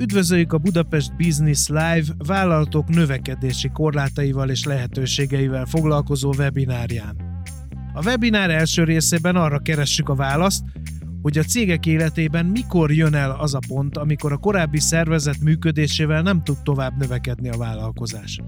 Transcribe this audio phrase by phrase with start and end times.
[0.00, 7.16] Üdvözöljük a Budapest Business Live vállalatok növekedési korlátaival és lehetőségeivel foglalkozó webinárján.
[7.94, 10.64] A webinár első részében arra keressük a választ,
[11.22, 16.22] hogy a cégek életében mikor jön el az a pont, amikor a korábbi szervezet működésével
[16.22, 18.40] nem tud tovább növekedni a vállalkozás.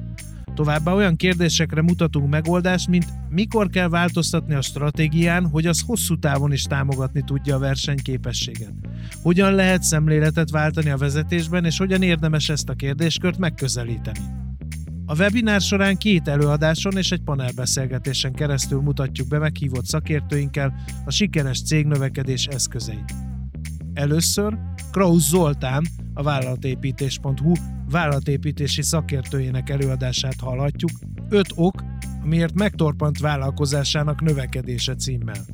[0.61, 6.53] Továbbá olyan kérdésekre mutatunk megoldást, mint mikor kell változtatni a stratégián, hogy az hosszú távon
[6.53, 8.73] is támogatni tudja a versenyképességet.
[9.23, 14.21] Hogyan lehet szemléletet váltani a vezetésben, és hogyan érdemes ezt a kérdéskört megközelíteni.
[15.07, 21.63] A webinár során két előadáson és egy panelbeszélgetésen keresztül mutatjuk be meghívott szakértőinkkel a sikeres
[21.63, 23.15] cégnövekedés eszközeit.
[23.95, 24.59] Először
[24.91, 27.53] Krausz Zoltán, a vállalatépítés.hu
[27.91, 30.91] vállalatépítési szakértőjének előadását hallhatjuk,
[31.29, 31.83] 5 ok,
[32.23, 35.45] amiért megtorpant vállalkozásának növekedése címmel.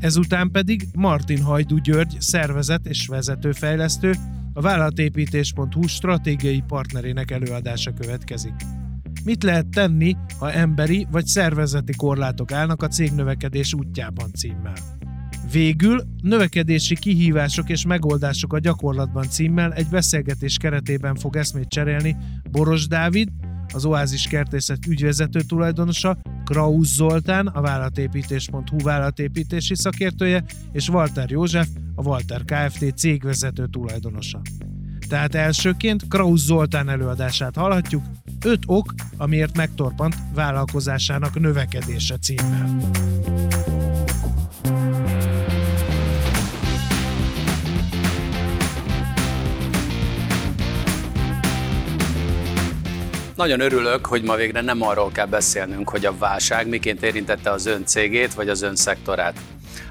[0.00, 4.14] Ezután pedig Martin Hajdu György szervezet és vezetőfejlesztő,
[4.52, 8.54] a vállalatépítés.hu stratégiai partnerének előadása következik.
[9.24, 14.97] Mit lehet tenni, ha emberi vagy szervezeti korlátok állnak a cégnövekedés útjában címmel?
[15.50, 22.16] Végül növekedési kihívások és megoldások a gyakorlatban címmel egy beszélgetés keretében fog eszmét cserélni
[22.50, 23.28] Boros Dávid,
[23.74, 32.02] az Oázis Kertészet ügyvezető tulajdonosa, Krausz Zoltán, a vállalatépítés.hu vállalatépítési szakértője, és Walter József, a
[32.02, 32.96] Walter Kft.
[32.96, 34.40] cégvezető tulajdonosa.
[35.08, 38.02] Tehát elsőként Krausz Zoltán előadását hallhatjuk,
[38.44, 42.90] 5 ok, amiért megtorpant vállalkozásának növekedése címmel.
[53.38, 57.66] Nagyon örülök, hogy ma végre nem arról kell beszélnünk, hogy a válság miként érintette az
[57.66, 59.38] ön cégét vagy az ön szektorát.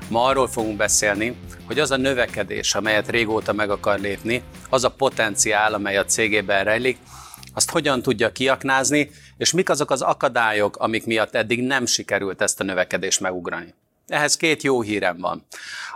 [0.09, 4.91] Ma arról fogunk beszélni, hogy az a növekedés, amelyet régóta meg akar lépni, az a
[4.91, 6.97] potenciál, amely a cégében rejlik,
[7.53, 12.59] azt hogyan tudja kiaknázni, és mik azok az akadályok, amik miatt eddig nem sikerült ezt
[12.59, 13.73] a növekedést megugrani.
[14.07, 15.45] Ehhez két jó hírem van.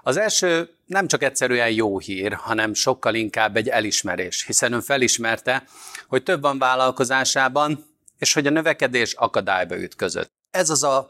[0.04, 5.64] Az első nem csak egyszerűen jó hír, hanem sokkal inkább egy elismerés, hiszen ön felismerte,
[6.12, 7.86] hogy több van vállalkozásában,
[8.18, 10.32] és hogy a növekedés akadályba ütközött.
[10.50, 11.10] Ez az a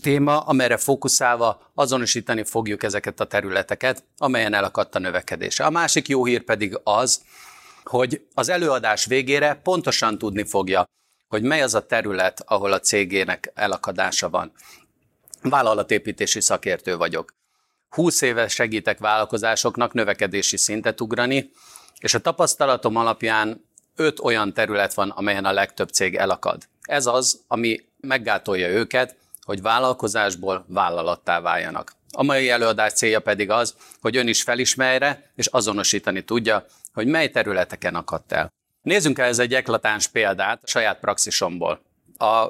[0.00, 5.64] téma, amelyre fókuszálva azonosítani fogjuk ezeket a területeket, amelyen elakadt a növekedése.
[5.64, 7.22] A másik jó hír pedig az,
[7.84, 10.84] hogy az előadás végére pontosan tudni fogja,
[11.28, 14.52] hogy mely az a terület, ahol a cégének elakadása van.
[15.42, 17.34] Vállalatépítési szakértő vagyok.
[17.88, 21.50] 20 éve segítek vállalkozásoknak növekedési szintet ugrani,
[21.98, 26.62] és a tapasztalatom alapján öt olyan terület van, amelyen a legtöbb cég elakad.
[26.82, 31.92] Ez az, ami meggátolja őket, hogy vállalkozásból vállalattá váljanak.
[32.10, 37.30] A mai előadás célja pedig az, hogy ön is felismerje és azonosítani tudja, hogy mely
[37.30, 38.52] területeken akadt el.
[38.82, 41.80] Nézzünk el ez egy eklatáns példát a saját praxisomból.
[42.18, 42.48] A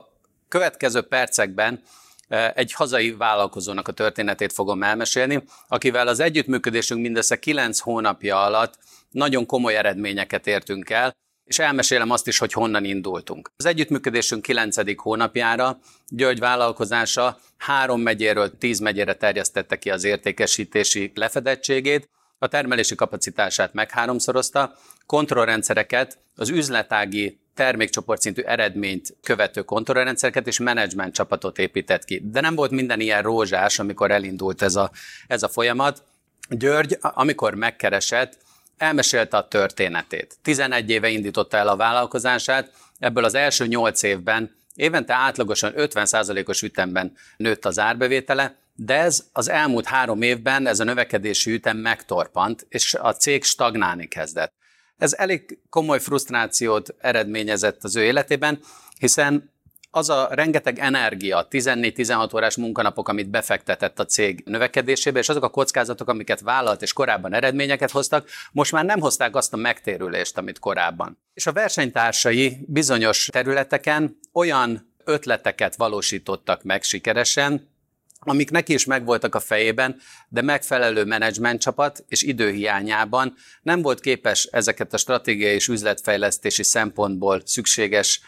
[0.49, 1.83] következő percekben
[2.29, 8.79] e, egy hazai vállalkozónak a történetét fogom elmesélni, akivel az együttműködésünk mindössze 9 hónapja alatt
[9.11, 11.15] nagyon komoly eredményeket értünk el,
[11.45, 13.51] és elmesélem azt is, hogy honnan indultunk.
[13.57, 15.01] Az együttműködésünk 9.
[15.03, 22.09] hónapjára György vállalkozása három megyéről 10 megyére terjesztette ki az értékesítési lefedettségét,
[22.39, 24.75] a termelési kapacitását megháromszorozta,
[25.07, 32.23] kontrollrendszereket, az üzletági termékcsoportszintű eredményt követő kontrollrendszereket és menedzsment csapatot épített ki.
[32.25, 34.91] De nem volt minden ilyen rózsás, amikor elindult ez a,
[35.27, 36.05] ez a folyamat.
[36.49, 38.39] György, amikor megkeresett,
[38.77, 40.37] elmesélte a történetét.
[40.43, 47.17] 11 éve indította el a vállalkozását, ebből az első 8 évben évente átlagosan 50%-os ütemben
[47.37, 52.95] nőtt az árbevétele, de ez az elmúlt három évben ez a növekedési ütem megtorpant, és
[52.95, 54.53] a cég stagnálni kezdett.
[54.99, 58.61] Ez elég komoly frusztrációt eredményezett az ő életében,
[58.99, 59.52] hiszen
[59.95, 65.49] az a rengeteg energia, 14-16 órás munkanapok, amit befektetett a cég növekedésébe, és azok a
[65.49, 70.59] kockázatok, amiket vállalt és korábban eredményeket hoztak, most már nem hozták azt a megtérülést, amit
[70.59, 71.19] korábban.
[71.35, 77.71] És a versenytársai bizonyos területeken olyan ötleteket valósítottak meg sikeresen,
[78.25, 84.45] amik neki is megvoltak a fejében, de megfelelő menedzsment csapat és időhiányában nem volt képes
[84.45, 88.21] ezeket a stratégiai és üzletfejlesztési szempontból szükséges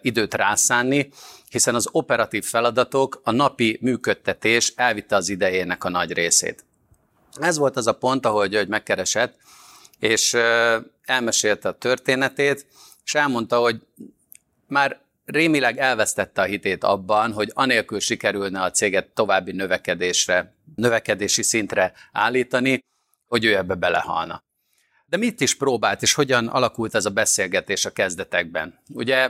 [0.00, 1.08] időt rászánni,
[1.48, 6.64] hiszen az operatív feladatok, a napi működtetés elvitte az idejének a nagy részét.
[7.40, 9.36] Ez volt az a pont, ahol György megkeresett,
[9.98, 10.36] és
[11.04, 12.66] elmesélte a történetét,
[13.04, 13.80] és elmondta, hogy
[14.66, 15.00] már
[15.30, 22.84] rémileg elvesztette a hitét abban, hogy anélkül sikerülne a céget további növekedésre, növekedési szintre állítani,
[23.26, 24.42] hogy ő ebbe belehalna.
[25.06, 28.78] De mit is próbált, és hogyan alakult ez a beszélgetés a kezdetekben?
[28.88, 29.28] Ugye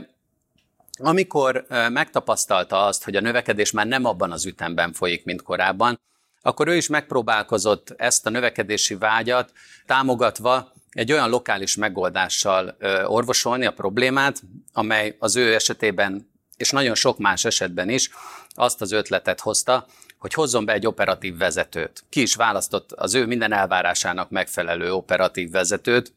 [0.99, 6.01] amikor megtapasztalta azt, hogy a növekedés már nem abban az ütemben folyik, mint korábban,
[6.43, 9.53] akkor ő is megpróbálkozott ezt a növekedési vágyat
[9.87, 14.43] támogatva egy olyan lokális megoldással orvosolni a problémát,
[14.73, 18.11] amely az ő esetében, és nagyon sok más esetben is
[18.55, 19.87] azt az ötletet hozta,
[20.19, 22.05] hogy hozzon be egy operatív vezetőt.
[22.09, 26.13] Ki is választott az ő minden elvárásának megfelelő operatív vezetőt,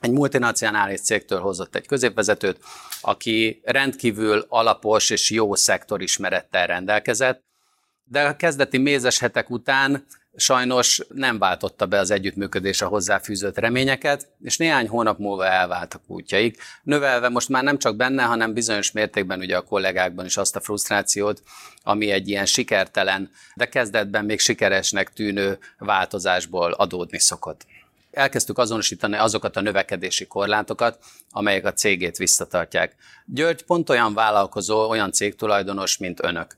[0.00, 2.58] egy multinacionális cégtől hozott egy középvezetőt,
[3.00, 7.42] aki rendkívül alapos és jó szektorismerettel rendelkezett,
[8.04, 10.06] de a kezdeti mézes hetek után
[10.36, 16.62] sajnos nem váltotta be az együttműködés a hozzáfűzött reményeket, és néhány hónap múlva elváltak útjaik,
[16.82, 20.60] növelve most már nem csak benne, hanem bizonyos mértékben ugye a kollégákban is azt a
[20.60, 21.42] frusztrációt,
[21.82, 27.66] ami egy ilyen sikertelen, de kezdetben még sikeresnek tűnő változásból adódni szokott
[28.12, 30.98] elkezdtük azonosítani azokat a növekedési korlátokat,
[31.30, 32.94] amelyek a cégét visszatartják.
[33.26, 36.56] György pont olyan vállalkozó, olyan cégtulajdonos, mint önök.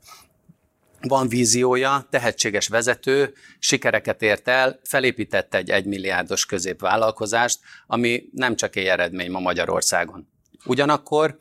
[1.08, 8.86] Van víziója, tehetséges vezető, sikereket ért el, felépítette egy egymilliárdos középvállalkozást, ami nem csak egy
[8.86, 10.28] eredmény ma Magyarországon.
[10.64, 11.38] Ugyanakkor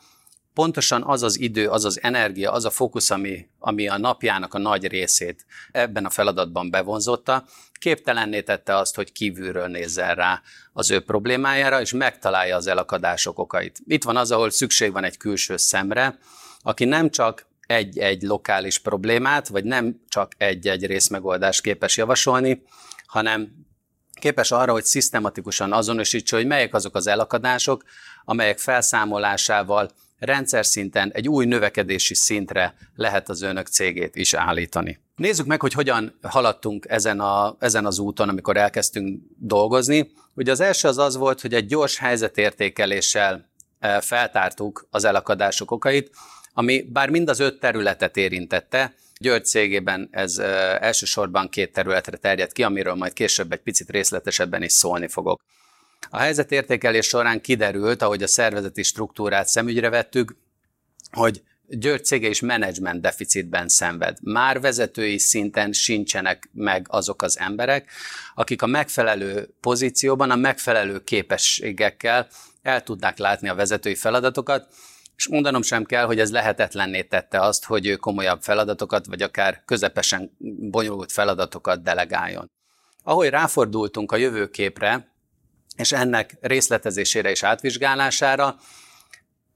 [0.54, 4.58] pontosan az az idő, az az energia, az a fókusz, ami, ami a napjának a
[4.58, 10.42] nagy részét ebben a feladatban bevonzotta, képtelenné tette azt, hogy kívülről nézzen rá
[10.74, 13.80] az ő problémájára, és megtalálja az elakadások okait.
[13.86, 16.18] Itt van az, ahol szükség van egy külső szemre,
[16.62, 22.64] aki nem csak egy-egy lokális problémát, vagy nem csak egy-egy részmegoldást képes javasolni,
[23.06, 23.52] hanem
[24.20, 27.84] képes arra, hogy szisztematikusan azonosítsa, hogy melyek azok az elakadások,
[28.26, 35.00] amelyek felszámolásával rendszer szinten egy új növekedési szintre lehet az önök cégét is állítani.
[35.16, 40.12] Nézzük meg, hogy hogyan haladtunk ezen, a, ezen az úton, amikor elkezdtünk dolgozni.
[40.36, 43.50] Ugye az első az az volt, hogy egy gyors helyzetértékeléssel
[43.80, 46.12] e, feltártuk az elakadások okait,
[46.54, 50.38] ami bár mind az öt területet érintette, György cégében ez
[50.80, 55.42] elsősorban két területre terjed ki, amiről majd később egy picit részletesebben is szólni fogok.
[56.10, 60.36] A helyzetértékelés során kiderült, ahogy a szervezeti struktúrát szemügyre vettük,
[61.12, 64.18] hogy György cége is menedzsment deficitben szenved.
[64.22, 67.90] Már vezetői szinten sincsenek meg azok az emberek,
[68.36, 72.28] akik a megfelelő pozícióban, a megfelelő képességekkel
[72.62, 74.68] el tudnák látni a vezetői feladatokat,
[75.16, 79.62] és mondanom sem kell, hogy ez lehetetlenné tette azt, hogy ő komolyabb feladatokat, vagy akár
[79.66, 80.32] közepesen
[80.70, 82.52] bonyolult feladatokat delegáljon.
[83.04, 85.12] Ahogy ráfordultunk a jövőképre,
[85.76, 88.56] és ennek részletezésére és átvizsgálására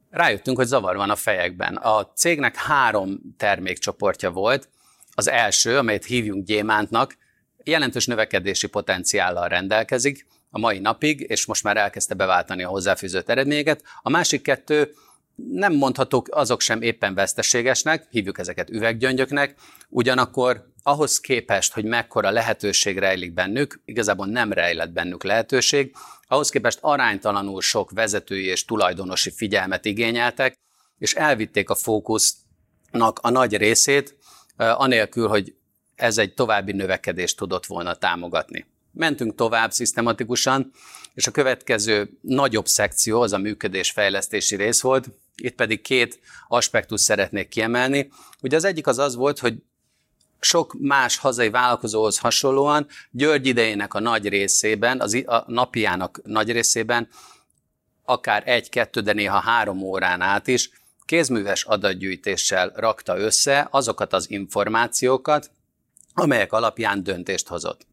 [0.10, 1.76] rájöttünk, hogy zavar van a fejekben.
[1.76, 4.70] A cégnek három termékcsoportja volt.
[5.16, 7.18] Az első, amelyet hívjunk gyémántnak,
[7.64, 13.84] jelentős növekedési potenciállal rendelkezik a mai napig, és most már elkezdte beváltani a hozzáfűzött eredményeket.
[14.02, 14.94] A másik kettő
[15.38, 19.56] nem mondhatók azok sem éppen veszteségesnek, hívjuk ezeket üveggyöngyöknek,
[19.90, 25.96] ugyanakkor ahhoz képest, hogy mekkora lehetőség rejlik bennük, igazából nem rejlett bennük lehetőség,
[26.28, 30.60] ahhoz képest aránytalanul sok vezetői és tulajdonosi figyelmet igényeltek,
[30.98, 34.18] és elvitték a fókusznak a nagy részét,
[34.56, 35.56] anélkül, hogy
[35.96, 38.66] ez egy további növekedést tudott volna támogatni.
[38.92, 40.72] Mentünk tovább szisztematikusan,
[41.14, 45.10] és a következő nagyobb szekció az a működésfejlesztési rész volt,
[45.42, 48.10] itt pedig két aspektus szeretnék kiemelni.
[48.42, 49.56] Ugye az egyik az az volt, hogy
[50.40, 57.08] sok más hazai vállalkozóhoz hasonlóan György idejének a nagy részében, az, a napjának nagy részében,
[58.04, 60.70] akár egy-kettő, de néha három órán át is
[61.06, 65.52] kézműves adatgyűjtéssel rakta össze azokat az információkat,
[66.14, 67.86] amelyek alapján döntést hozott.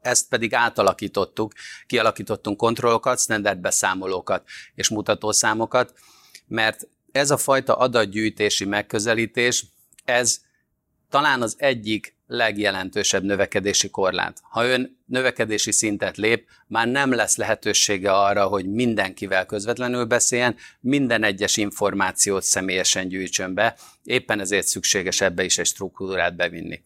[0.00, 1.52] Ezt pedig átalakítottuk,
[1.86, 5.92] kialakítottunk kontrollokat, standard beszámolókat és mutatószámokat,
[6.46, 9.64] mert ez a fajta adatgyűjtési megközelítés,
[10.04, 10.40] ez
[11.10, 14.40] talán az egyik legjelentősebb növekedési korlát.
[14.42, 21.22] Ha ön növekedési szintet lép, már nem lesz lehetősége arra, hogy mindenkivel közvetlenül beszéljen, minden
[21.22, 26.82] egyes információt személyesen gyűjtsön be, éppen ezért szükséges ebbe is egy struktúrát bevinni.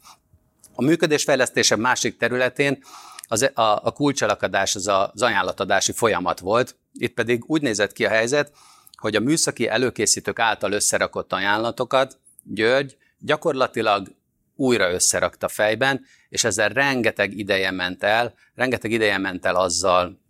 [0.75, 2.83] A működésfejlesztése másik területén
[3.29, 8.09] az, a, a kulcsalakadás az az ajánlatadási folyamat volt, itt pedig úgy nézett ki a
[8.09, 8.53] helyzet,
[9.01, 14.15] hogy a műszaki előkészítők által összerakott ajánlatokat György gyakorlatilag
[14.57, 20.21] újra összerakta fejben, és ezzel rengeteg ideje ment el, rengeteg ideje ment el azzal,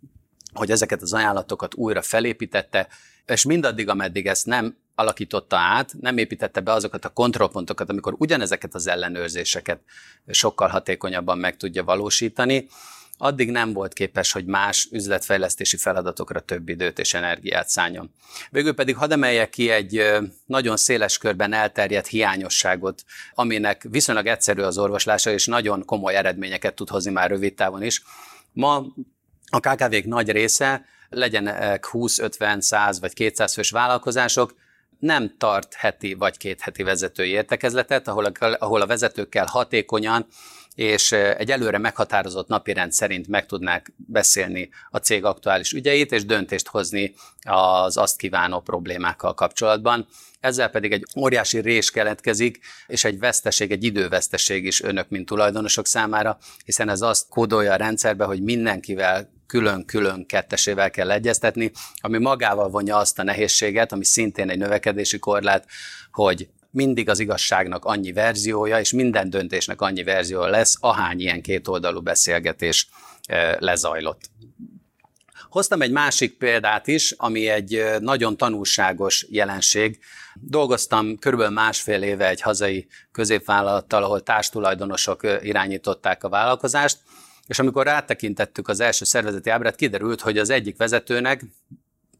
[0.53, 2.87] hogy ezeket az ajánlatokat újra felépítette,
[3.25, 8.75] és mindaddig, ameddig ezt nem alakította át, nem építette be azokat a kontrollpontokat, amikor ugyanezeket
[8.75, 9.79] az ellenőrzéseket
[10.27, 12.67] sokkal hatékonyabban meg tudja valósítani,
[13.21, 18.13] addig nem volt képes, hogy más üzletfejlesztési feladatokra több időt és energiát szálljon.
[18.49, 20.03] Végül pedig hadd emeljek ki egy
[20.45, 26.89] nagyon széles körben elterjedt hiányosságot, aminek viszonylag egyszerű az orvoslása, és nagyon komoly eredményeket tud
[26.89, 28.03] hozni már rövid távon is.
[28.51, 28.85] Ma
[29.49, 34.55] a KKV-k nagy része, legyenek 20, 50, 100 vagy 200 fős vállalkozások,
[34.99, 40.27] nem tart heti vagy két heti vezetői értekezletet, ahol a, ahol a vezetőkkel hatékonyan
[40.75, 46.67] és egy előre meghatározott napirend szerint meg tudnák beszélni a cég aktuális ügyeit, és döntést
[46.67, 50.07] hozni az azt kívánó problémákkal kapcsolatban.
[50.39, 55.87] Ezzel pedig egy óriási rés keletkezik, és egy veszteség, egy időveszteség is önök, mint tulajdonosok
[55.87, 62.69] számára, hiszen ez azt kódolja a rendszerbe, hogy mindenkivel külön-külön kettesével kell egyeztetni, ami magával
[62.69, 65.65] vonja azt a nehézséget, ami szintén egy növekedési korlát,
[66.11, 72.01] hogy mindig az igazságnak annyi verziója, és minden döntésnek annyi verziója lesz, ahány ilyen kétoldalú
[72.01, 72.89] beszélgetés
[73.23, 74.21] eh, lezajlott.
[75.49, 79.99] Hoztam egy másik példát is, ami egy eh, nagyon tanulságos jelenség.
[80.33, 86.97] Dolgoztam körülbelül másfél éve egy hazai középvállalattal, ahol társtulajdonosok eh, irányították a vállalkozást,
[87.47, 91.43] és amikor rátekintettük az első szervezeti ábrát, kiderült, hogy az egyik vezetőnek,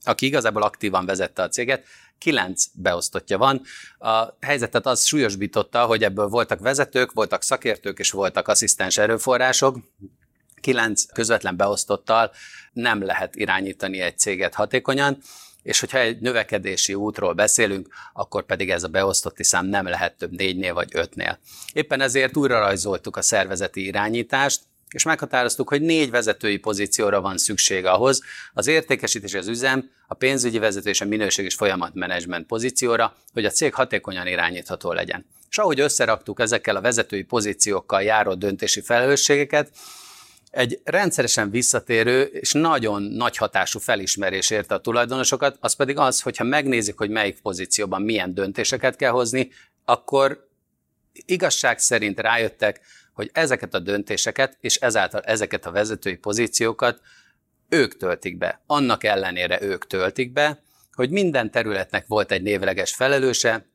[0.04, 1.86] aki igazából aktívan vezette a céget,
[2.18, 3.62] kilenc beosztottja van.
[3.98, 9.78] A helyzetet az súlyosbította, hogy ebből voltak vezetők, voltak szakértők és voltak asszisztens erőforrások,
[10.62, 12.32] kilenc közvetlen beosztottal
[12.74, 15.18] nem lehet irányítani egy céget hatékonyan,
[15.64, 20.32] és hogyha egy növekedési útról beszélünk, akkor pedig ez a beosztotti szám nem lehet több
[20.32, 21.40] négynél vagy ötnél.
[21.74, 27.86] Éppen ezért újra rajzoltuk a szervezeti irányítást, és meghatároztuk, hogy négy vezetői pozícióra van szükség
[27.86, 28.22] ahhoz,
[28.54, 33.50] az értékesítés, az üzem, a pénzügyi vezető és a minőség és folyamatmenedzsment pozícióra, hogy a
[33.50, 35.26] cég hatékonyan irányítható legyen.
[35.50, 39.72] És ahogy összeraktuk ezekkel a vezetői pozíciókkal járó döntési felelősségeket,
[40.52, 46.44] egy rendszeresen visszatérő és nagyon nagy hatású felismerés érte a tulajdonosokat, az pedig az, hogyha
[46.44, 49.52] megnézik, hogy melyik pozícióban milyen döntéseket kell hozni,
[49.86, 50.48] akkor
[51.14, 52.82] igazság szerint rájöttek,
[53.14, 57.02] hogy ezeket a döntéseket, és ezáltal ezeket a vezetői pozíciókat
[57.70, 58.62] ők töltik be.
[58.66, 60.62] Annak ellenére ők töltik be,
[60.94, 63.66] hogy minden területnek volt egy névleges felelőse,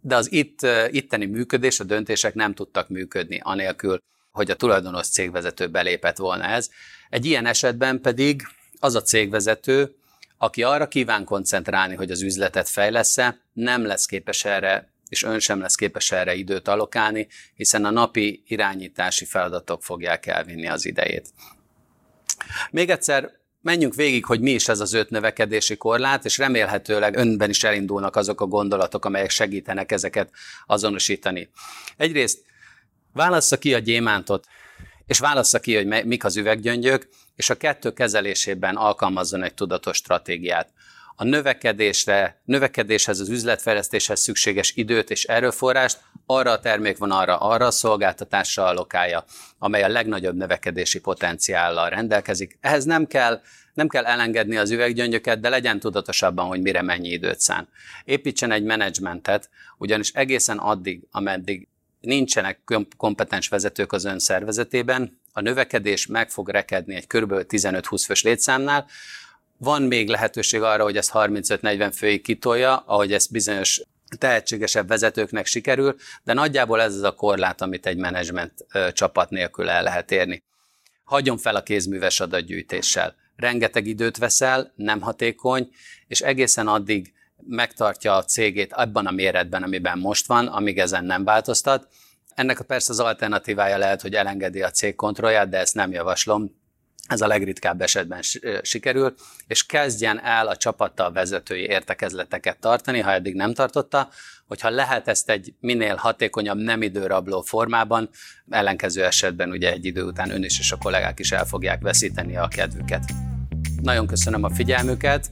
[0.00, 4.02] de az itt, itteni működés, a döntések nem tudtak működni, anélkül,
[4.32, 6.68] hogy a tulajdonos cégvezető belépett volna ez.
[7.10, 8.42] Egy ilyen esetben pedig
[8.80, 9.94] az a cégvezető,
[10.38, 13.16] aki arra kíván koncentrálni, hogy az üzletet fejlesz
[13.52, 18.42] nem lesz képes erre és ön sem lesz képes erre időt alokálni, hiszen a napi
[18.46, 21.28] irányítási feladatok fogják elvinni az idejét.
[22.70, 27.50] Még egyszer menjünk végig, hogy mi is ez az öt növekedési korlát, és remélhetőleg önben
[27.50, 30.30] is elindulnak azok a gondolatok, amelyek segítenek ezeket
[30.66, 31.50] azonosítani.
[31.96, 32.44] Egyrészt
[33.12, 34.46] válassza ki a gyémántot,
[35.06, 40.72] és válassza ki, hogy mik az üveggyöngyök, és a kettő kezelésében alkalmazzon egy tudatos stratégiát
[41.16, 48.64] a növekedésre, növekedéshez, az üzletfejlesztéshez szükséges időt és erőforrást arra a termékvonalra, arra a szolgáltatásra
[48.64, 49.24] allokálja,
[49.58, 52.58] amely a legnagyobb növekedési potenciállal rendelkezik.
[52.60, 53.40] Ehhez nem kell
[53.74, 57.68] nem kell elengedni az üveggyöngyöket, de legyen tudatosabban, hogy mire mennyi időt szán.
[58.04, 61.68] Építsen egy menedzsmentet, ugyanis egészen addig, ameddig
[62.00, 62.60] nincsenek
[62.96, 67.32] kompetens vezetők az ön szervezetében, a növekedés meg fog rekedni egy kb.
[67.32, 68.86] 15-20 fős létszámnál,
[69.58, 73.82] van még lehetőség arra, hogy ezt 35-40 főig kitolja, ahogy ezt bizonyos
[74.18, 79.82] tehetségesebb vezetőknek sikerül, de nagyjából ez az a korlát, amit egy menedzsment csapat nélkül el
[79.82, 80.42] lehet érni.
[81.04, 83.14] Hagyjon fel a kézműves adatgyűjtéssel.
[83.36, 85.70] Rengeteg időt veszel, nem hatékony,
[86.06, 87.12] és egészen addig
[87.48, 91.88] megtartja a cégét abban a méretben, amiben most van, amíg ezen nem változtat.
[92.34, 96.64] Ennek persze az alternatívája lehet, hogy elengedi a cég kontrollját, de ezt nem javaslom,
[97.06, 98.20] ez a legritkább esetben
[98.62, 99.14] sikerül,
[99.46, 104.08] és kezdjen el a csapattal vezetői értekezleteket tartani, ha eddig nem tartotta,
[104.46, 108.10] hogyha lehet ezt egy minél hatékonyabb, nem időrabló formában,
[108.50, 112.36] ellenkező esetben ugye egy idő után ön is és a kollégák is el fogják veszíteni
[112.36, 113.04] a kedvüket.
[113.82, 115.30] Nagyon köszönöm a figyelmüket,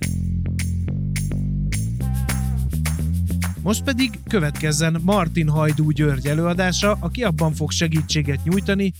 [3.64, 8.92] Most pedig következzen Martin Hajdú György előadása, aki abban fog segítséget nyújtani,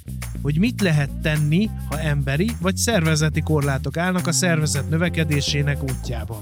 [0.42, 6.40] hogy mit lehet tenni, ha emberi vagy szervezeti korlátok állnak a szervezet növekedésének útjában.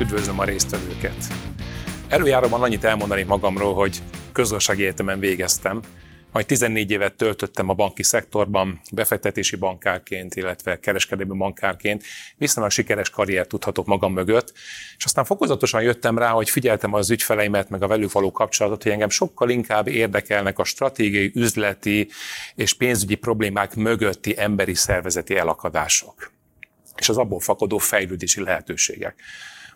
[0.00, 1.34] Üdvözlöm a résztvevőket!
[2.08, 5.80] Előjáróban annyit elmondani magamról, hogy közgazdasági egyetemen végeztem,
[6.34, 12.02] majd 14 évet töltöttem a banki szektorban, befektetési bankárként, illetve kereskedelmi bankárként.
[12.36, 14.52] Viszonylag sikeres karriert tudhatok magam mögött,
[14.96, 18.92] és aztán fokozatosan jöttem rá, hogy figyeltem az ügyfeleimet, meg a velük való kapcsolatot, hogy
[18.92, 22.08] engem sokkal inkább érdekelnek a stratégiai, üzleti
[22.54, 26.32] és pénzügyi problémák mögötti emberi szervezeti elakadások
[26.96, 29.14] és az abból fakadó fejlődési lehetőségek.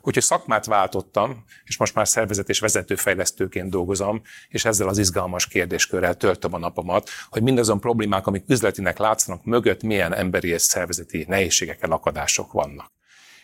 [0.03, 6.17] Úgyhogy szakmát váltottam, és most már szervezet és vezetőfejlesztőként dolgozom, és ezzel az izgalmas kérdéskörrel
[6.17, 11.87] töltöm a napomat, hogy mindazon problémák, amik üzletinek látszanak, mögött milyen emberi és szervezeti nehézségek,
[11.91, 12.93] akadások vannak.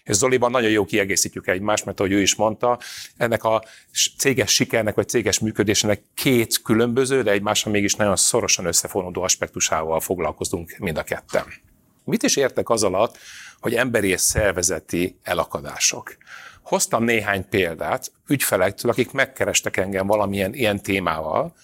[0.02, 2.78] És Zoliban nagyon jó kiegészítjük egymást, mert ahogy ő is mondta,
[3.16, 3.64] ennek a
[4.16, 10.76] céges sikernek vagy céges működésének két különböző, de egymással mégis nagyon szorosan összefonódó aspektusával foglalkozunk
[10.78, 11.44] mind a ketten.
[12.04, 13.18] Mit is értek az alatt,
[13.64, 16.16] hogy emberi és szervezeti elakadások?
[16.62, 21.54] Hoztam néhány példát ügyfelektől, akik megkerestek engem valamilyen ilyen témával,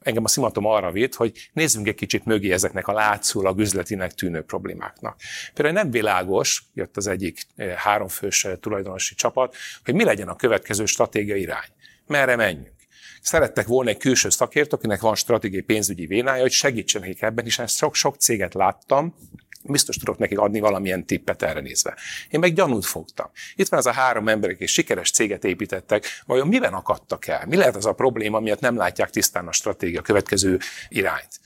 [0.00, 4.42] engem a szimatom arra vitt, hogy nézzünk egy kicsit mögé ezeknek a látszólag üzletinek tűnő
[4.42, 5.20] problémáknak.
[5.54, 10.36] Például nem világos, jött az egyik eh, háromfős eh, tulajdonosi csapat, hogy mi legyen a
[10.36, 11.68] következő stratégiai irány.
[12.06, 12.76] Merre menjünk?
[13.20, 17.62] Szerettek volna egy külső szakért, akinek van stratégiai pénzügyi vénája, hogy segítsen nekik ebben, és
[17.66, 19.14] sok-sok céget láttam,
[19.64, 21.96] biztos tudok nekik adni valamilyen tippet erre nézve.
[22.30, 23.30] Én meg gyanút fogtam.
[23.54, 27.44] Itt van az a három ember, akik sikeres céget építettek, vajon miben akadtak el?
[27.46, 31.40] Mi lehet az a probléma, miatt nem látják tisztán a stratégia következő irányt?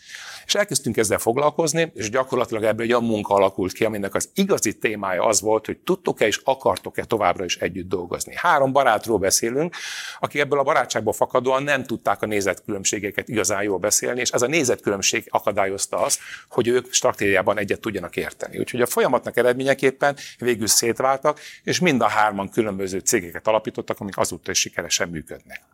[0.47, 4.79] És elkezdtünk ezzel foglalkozni, és gyakorlatilag ebből egy olyan munka alakult ki, aminek az igazi
[4.79, 8.33] témája az volt, hogy tudtok-e és akartok-e továbbra is együtt dolgozni.
[8.37, 9.75] Három barátról beszélünk,
[10.21, 14.47] akik ebből a barátságból fakadóan nem tudták a nézetkülönbségeket igazán jól beszélni, és ez a
[14.47, 18.59] nézetkülönbség akadályozta azt, hogy ők stratégiában egyet tudjanak érteni.
[18.59, 24.51] Úgyhogy a folyamatnak eredményeképpen végül szétváltak, és mind a hárman különböző cégeket alapítottak, amik azóta
[24.51, 25.74] is sikeresen működnek.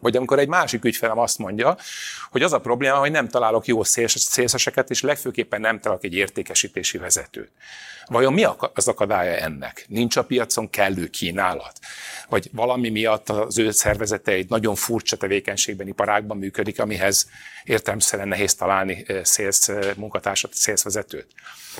[0.00, 1.76] Vagy amikor egy másik ügyfelem azt mondja,
[2.30, 6.98] hogy az a probléma, hogy nem találok jó szélszeseket, és legfőképpen nem találok egy értékesítési
[6.98, 7.50] vezetőt.
[8.06, 9.84] Vajon mi az akadálya ennek?
[9.88, 11.78] Nincs a piacon kellő kínálat?
[12.28, 17.28] Vagy valami miatt az ő szervezete egy nagyon furcsa tevékenységben, iparágban működik, amihez
[17.64, 21.26] értelmszerűen nehéz találni szélsz munkatársat, szélszvezetőt?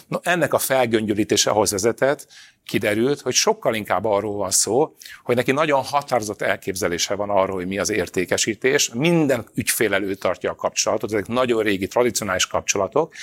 [0.07, 2.27] No, ennek a felgöngyölítése ahhoz vezetett,
[2.67, 7.67] kiderült, hogy sokkal inkább arról van szó, hogy neki nagyon határozott elképzelése van arról, hogy
[7.67, 8.91] mi az értékesítés.
[8.95, 13.15] Minden ügyfél előtt tartja a kapcsolatot, ezek nagyon régi, tradicionális kapcsolatok.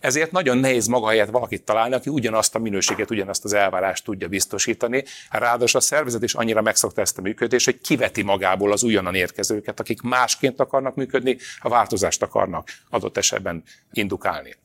[0.00, 4.28] Ezért nagyon nehéz maga helyett valakit találni, aki ugyanazt a minőséget, ugyanazt az elvárást tudja
[4.28, 5.04] biztosítani.
[5.30, 9.80] Ráadásul a szervezet is annyira megszokta ezt a működést, hogy kiveti magából az újonnan érkezőket,
[9.80, 14.56] akik másként akarnak működni, a változást akarnak adott esetben indukálni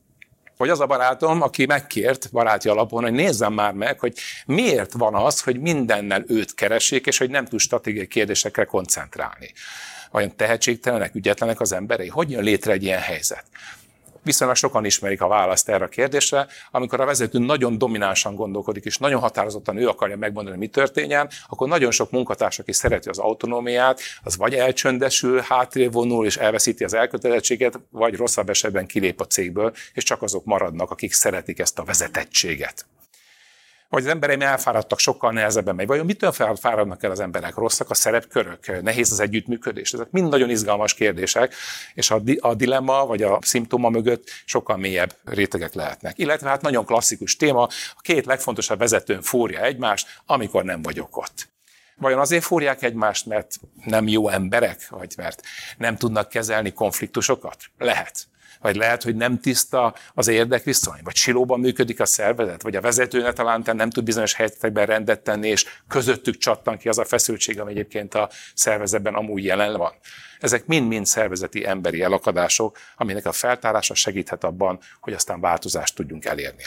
[0.62, 5.14] vagy az a barátom, aki megkért baráti alapon, hogy nézzem már meg, hogy miért van
[5.14, 9.52] az, hogy mindennel őt keresik, és hogy nem tud stratégiai kérdésekre koncentrálni.
[10.10, 12.08] Vajon tehetségtelenek, ügyetlenek az emberei?
[12.08, 13.44] Hogy jön létre egy ilyen helyzet?
[14.22, 18.98] Viszonylag sokan ismerik a választ erre a kérdésre, amikor a vezető nagyon dominánsan gondolkodik, és
[18.98, 24.00] nagyon határozottan ő akarja megmondani, mi történjen, akkor nagyon sok munkatárs, aki szereti az autonómiát,
[24.22, 30.04] az vagy elcsöndesül, hátrébb és elveszíti az elkötelezettséget, vagy rosszabb esetben kilép a cégből, és
[30.04, 32.86] csak azok maradnak, akik szeretik ezt a vezetettséget
[33.92, 35.86] vagy az embereim elfáradtak, sokkal nehezebben megy.
[35.86, 37.54] Vajon mitől fáradnak el az emberek?
[37.54, 38.82] Rosszak a szerepkörök?
[38.82, 39.92] Nehéz az együttműködés?
[39.92, 41.54] Ezek mind nagyon izgalmas kérdések,
[41.94, 46.18] és a, di- a dilemma vagy a szimptoma mögött sokkal mélyebb rétegek lehetnek.
[46.18, 47.62] Illetve hát nagyon klasszikus téma,
[47.96, 51.48] a két legfontosabb vezetőn fúrja egymást, amikor nem vagyok ott.
[51.96, 55.42] Vajon azért fúrják egymást, mert nem jó emberek, vagy mert
[55.78, 57.56] nem tudnak kezelni konfliktusokat?
[57.78, 58.26] Lehet
[58.60, 63.32] vagy lehet, hogy nem tiszta az érdekviszony, vagy silóban működik a szervezet, vagy a vezetőne
[63.32, 67.70] talán nem tud bizonyos helyzetekben rendet tenni, és közöttük csattan ki az a feszültség, ami
[67.70, 69.92] egyébként a szervezetben amúgy jelen van.
[70.40, 76.64] Ezek mind-mind szervezeti emberi elakadások, aminek a feltárása segíthet abban, hogy aztán változást tudjunk elérni.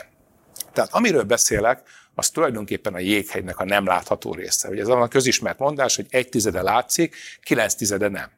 [0.74, 1.82] Tehát amiről beszélek,
[2.16, 4.70] az tulajdonképpen a jéghegynek a nem látható része.
[4.70, 8.30] Ugye ez a közismert mondás, hogy egy tizede látszik, kilenc tizede nem.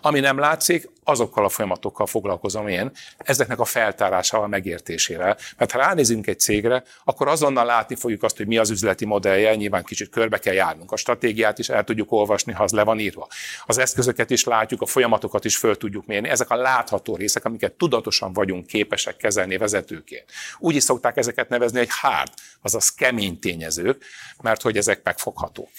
[0.00, 5.36] Ami nem látszik, azokkal a folyamatokkal foglalkozom én, ezeknek a feltárásával, megértésével.
[5.56, 9.54] Mert ha ránézünk egy cégre, akkor azonnal látni fogjuk azt, hogy mi az üzleti modellje,
[9.54, 10.92] nyilván kicsit körbe kell járnunk.
[10.92, 13.28] A stratégiát is el tudjuk olvasni, ha az le van írva.
[13.66, 16.28] Az eszközöket is látjuk, a folyamatokat is föl tudjuk mérni.
[16.28, 20.24] Ezek a látható részek, amiket tudatosan vagyunk képesek kezelni vezetőként.
[20.58, 24.04] Úgy is szokták ezeket nevezni, hogy hard, azaz kemény tényezők,
[24.42, 25.70] mert hogy ezek megfoghatók.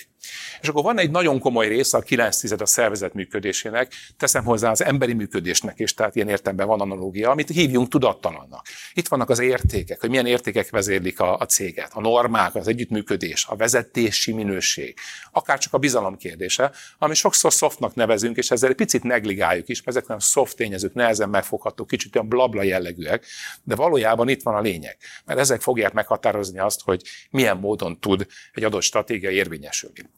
[0.61, 4.83] És akkor van egy nagyon komoly része, a 9 a szervezet működésének, teszem hozzá az
[4.83, 8.65] emberi emberi működésnek is, tehát ilyen értemben van analógia, amit hívjunk tudattalannak.
[8.93, 13.45] Itt vannak az értékek, hogy milyen értékek vezérlik a, a céget, a normák, az együttműködés,
[13.49, 14.97] a vezetési minőség,
[15.31, 19.83] akár csak a bizalom kérdése, ami sokszor softnak nevezünk, és ezzel egy picit negligáljuk is,
[19.83, 23.25] mert ezek olyan soft tényezők, nehezen megfoghatók, kicsit olyan blabla jellegűek,
[23.63, 28.27] de valójában itt van a lényeg, mert ezek fogják meghatározni azt, hogy milyen módon tud
[28.53, 30.09] egy adott stratégia érvényesülni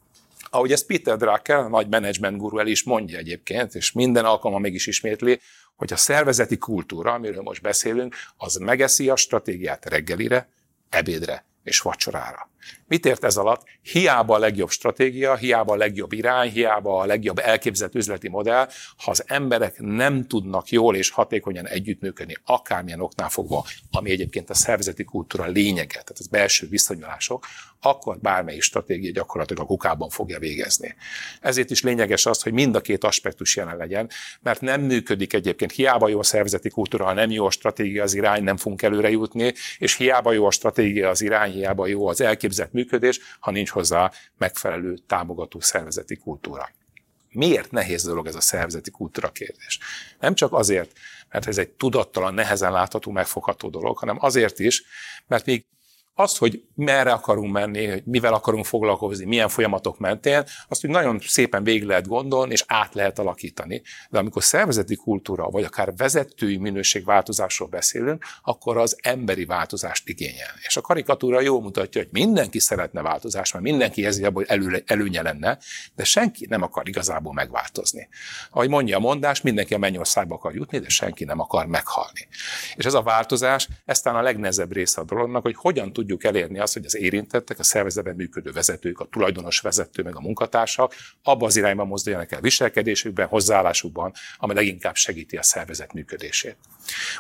[0.49, 4.61] ahogy ezt Peter Drucker, a nagy menedzsment guru el is mondja egyébként, és minden alkalommal
[4.61, 5.39] mégis ismétli,
[5.75, 10.49] hogy a szervezeti kultúra, amiről most beszélünk, az megeszi a stratégiát reggelire,
[10.89, 12.49] ebédre és vacsorára.
[12.87, 13.63] Mit ért ez alatt?
[13.81, 19.11] Hiába a legjobb stratégia, hiába a legjobb irány, hiába a legjobb elképzelt üzleti modell, ha
[19.11, 25.03] az emberek nem tudnak jól és hatékonyan együttműködni, akármilyen oknál fogva, ami egyébként a szervezeti
[25.03, 27.45] kultúra lényege, tehát az belső viszonyulások,
[27.81, 30.95] akkor bármelyik stratégia gyakorlatilag a kukában fogja végezni.
[31.41, 34.09] Ezért is lényeges az, hogy mind a két aspektus jelen legyen,
[34.41, 38.13] mert nem működik egyébként, hiába jó a szervezeti kultúra, ha nem jó a stratégia az
[38.13, 42.21] irány, nem fogunk előre jutni, és hiába jó a stratégia az irány, hiába jó az
[42.59, 46.69] elképzelt működés, ha nincs hozzá megfelelő támogató szervezeti kultúra.
[47.29, 49.79] Miért nehéz dolog ez a szervezeti kultúra kérdés?
[50.19, 50.91] Nem csak azért,
[51.29, 54.83] mert ez egy tudattalan, nehezen látható, megfogható dolog, hanem azért is,
[55.27, 55.65] mert még
[56.15, 61.19] azt, hogy merre akarunk menni, hogy mivel akarunk foglalkozni, milyen folyamatok mentén, azt hogy nagyon
[61.19, 63.81] szépen végig lehet gondolni, és át lehet alakítani.
[64.09, 70.53] De amikor szervezeti kultúra, vagy akár vezetői minőségváltozásról beszélünk, akkor az emberi változást igényel.
[70.67, 75.21] És a karikatúra jól mutatja, hogy mindenki szeretne változást, mert mindenki abban, hogy elő, előnye
[75.21, 75.57] lenne,
[75.95, 78.07] de senki nem akar igazából megváltozni.
[78.49, 82.27] Ahogy mondja a mondás, mindenki a mennyországba akar jutni, de senki nem akar meghalni.
[82.75, 86.35] És ez a változás, ez talán a legnehezebb része a dolognak, hogy hogyan tud tudjuk
[86.35, 90.93] elérni azt, hogy az érintettek, a szervezetben működő vezetők, a tulajdonos vezető, meg a munkatársak
[91.23, 96.57] abba az irányba mozduljanak el viselkedésükben, hozzáállásukban, ami leginkább segíti a szervezet működését.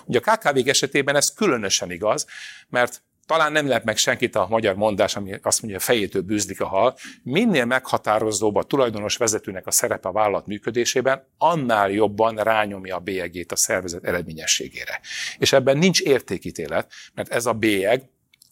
[0.05, 2.25] Ugye a KKV esetében ez különösen igaz,
[2.69, 6.67] mert talán nem lep meg senkit a magyar mondás, ami azt mondja, fejétől bűzlik a
[6.67, 6.97] hal.
[7.23, 13.51] Minél meghatározóbb a tulajdonos vezetőnek a szerepe a vállalat működésében, annál jobban rányomja a bélyegét
[13.51, 14.99] a szervezet eredményességére.
[15.37, 18.09] És ebben nincs értékítélet, mert ez a bélyeg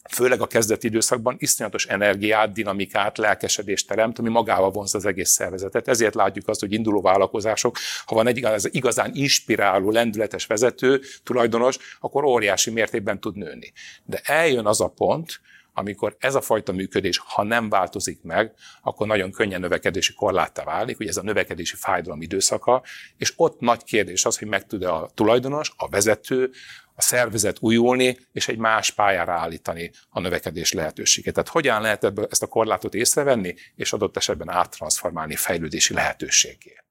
[0.10, 5.88] főleg a kezdeti időszakban iszonyatos energiát, dinamikát, lelkesedést teremt, ami magával vonz az egész szervezetet.
[5.88, 12.24] Ezért látjuk azt, hogy induló vállalkozások, ha van egy igazán inspiráló, lendületes vezető, tulajdonos, akkor
[12.24, 13.74] óriási mértékben tud nőni.
[14.06, 15.42] De eljön az a pont,
[15.74, 20.98] amikor ez a fajta működés, ha nem változik meg, akkor nagyon könnyen növekedési korláttá válik,
[20.98, 22.84] hogy ez a növekedési fájdalom időszaka,
[23.18, 26.52] és ott nagy kérdés az, hogy meg tud-e a tulajdonos, a vezető,
[26.96, 31.34] a szervezet újulni, és egy más pályára állítani a növekedés lehetőséget.
[31.34, 36.83] Tehát hogyan lehet ebből ezt a korlátot észrevenni, és adott esetben áttransformálni fejlődési lehetőségé.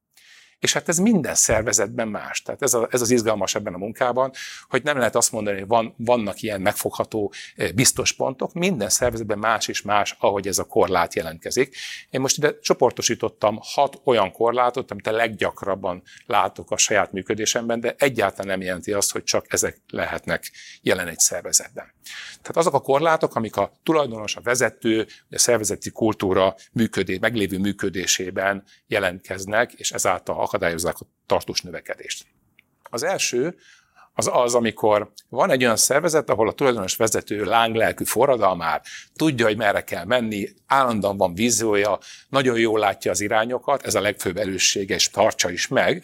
[0.63, 2.41] És hát ez minden szervezetben más.
[2.41, 4.31] Tehát ez, a, ez az izgalmas ebben a munkában,
[4.69, 9.37] hogy nem lehet azt mondani, hogy van, vannak ilyen megfogható eh, biztos pontok, minden szervezetben
[9.37, 11.75] más és más, ahogy ez a korlát jelentkezik.
[12.09, 17.95] Én most ide csoportosítottam hat olyan korlátot, amit a leggyakrabban látok a saját működésemben, de
[17.97, 21.93] egyáltalán nem jelenti azt, hogy csak ezek lehetnek jelen egy szervezetben.
[22.29, 28.63] Tehát azok a korlátok, amik a tulajdonos, a vezető, a szervezeti kultúra működés, meglévő működésében
[28.87, 32.25] jelentkeznek, és ezáltal akadályozzák a tartós növekedést.
[32.89, 33.55] Az első
[34.15, 38.81] az az, amikor van egy olyan szervezet, ahol a tulajdonos vezető lánglelkű forradalmár,
[39.15, 44.01] tudja, hogy merre kell menni, állandóan van víziója, nagyon jól látja az irányokat, ez a
[44.01, 46.03] legfőbb erőssége, és tartsa is meg,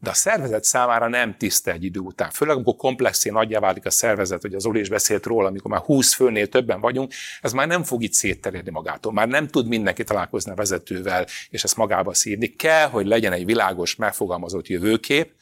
[0.00, 2.30] de a szervezet számára nem tiszta egy idő után.
[2.30, 5.80] Főleg, amikor komplexé nagyjá válik a szervezet, hogy az Oli is beszélt róla, amikor már
[5.80, 9.12] 20 főnél többen vagyunk, ez már nem fog itt szétterjedni magától.
[9.12, 12.46] Már nem tud mindenki találkozni a vezetővel, és ezt magába szívni.
[12.46, 15.32] Kell, hogy legyen egy világos, megfogalmazott jövőkép,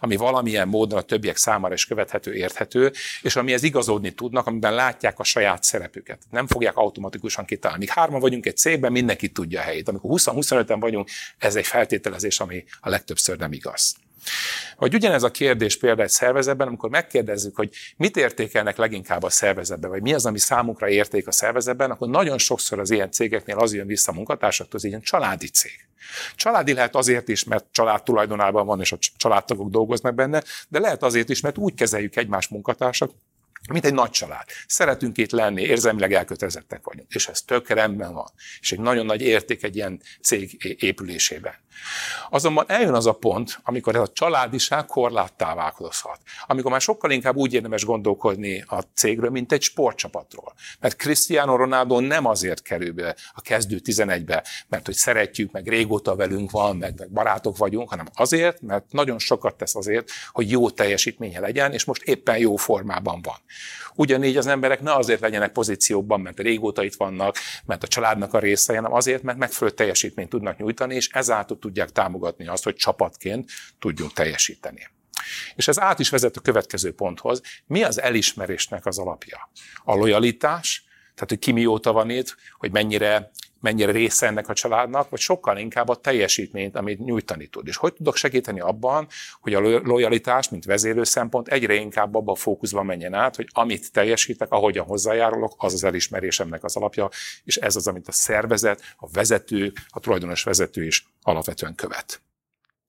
[0.00, 5.18] ami valamilyen módon a többiek számára is követhető, érthető, és amihez igazodni tudnak, amiben látják
[5.18, 6.22] a saját szerepüket.
[6.30, 7.84] Nem fogják automatikusan kitalálni.
[7.84, 9.88] Míg hárman vagyunk egy cégben, mindenki tudja a helyét.
[9.88, 14.01] Amikor 20-25-en vagyunk, ez egy feltételezés, ami a legtöbbször nem igaz.
[14.76, 19.90] Vagy ugyanez a kérdés például egy szervezetben, amikor megkérdezzük, hogy mit értékelnek leginkább a szervezetben,
[19.90, 23.74] vagy mi az, ami számunkra érték a szervezetben, akkor nagyon sokszor az ilyen cégeknél az
[23.74, 25.86] jön vissza a munkatársaktól, hogy ilyen családi cég.
[26.36, 31.02] Családi lehet azért is, mert család tulajdonában van, és a családtagok dolgoznak benne, de lehet
[31.02, 33.10] azért is, mert úgy kezeljük egymás munkatársak,
[33.70, 34.44] mint egy nagy család.
[34.66, 38.30] Szeretünk itt lenni, érzelmileg elkötelezettek vagyunk, és ez tök rendben van.
[38.60, 41.54] És egy nagyon nagy érték egy ilyen cég épülésében.
[42.30, 46.20] Azonban eljön az a pont, amikor ez a családiság korláttá változhat.
[46.46, 50.52] Amikor már sokkal inkább úgy érdemes gondolkodni a cégről, mint egy sportcsapatról.
[50.80, 56.16] Mert Cristiano Ronaldo nem azért kerül be a kezdő 11-be, mert hogy szeretjük, meg régóta
[56.16, 60.70] velünk van, meg, meg barátok vagyunk, hanem azért, mert nagyon sokat tesz azért, hogy jó
[60.70, 63.36] teljesítménye legyen, és most éppen jó formában van.
[63.94, 68.38] Ugyanígy az emberek ne azért legyenek pozíciókban, mert régóta itt vannak, mert a családnak a
[68.38, 73.50] része, hanem azért, mert megfelelő teljesítményt tudnak nyújtani, és ezáltal tudják támogatni azt, hogy csapatként
[73.78, 74.88] tudjunk teljesíteni.
[75.54, 77.40] És ez át is vezet a következő ponthoz.
[77.66, 79.50] Mi az elismerésnek az alapja?
[79.84, 83.30] A lojalitás, tehát hogy ki mióta van itt, hogy mennyire
[83.62, 87.66] mennyire része ennek a családnak, vagy sokkal inkább a teljesítményt, amit nyújtani tud.
[87.66, 89.08] És hogy tudok segíteni abban,
[89.40, 93.92] hogy a lojalitás, mint vezérő szempont egyre inkább abban a fókuszban menjen át, hogy amit
[93.92, 97.08] teljesítek, ahogyan hozzájárulok, az az elismerésemnek az alapja,
[97.44, 102.20] és ez az, amit a szervezet, a vezető, a tulajdonos vezető is alapvetően követ.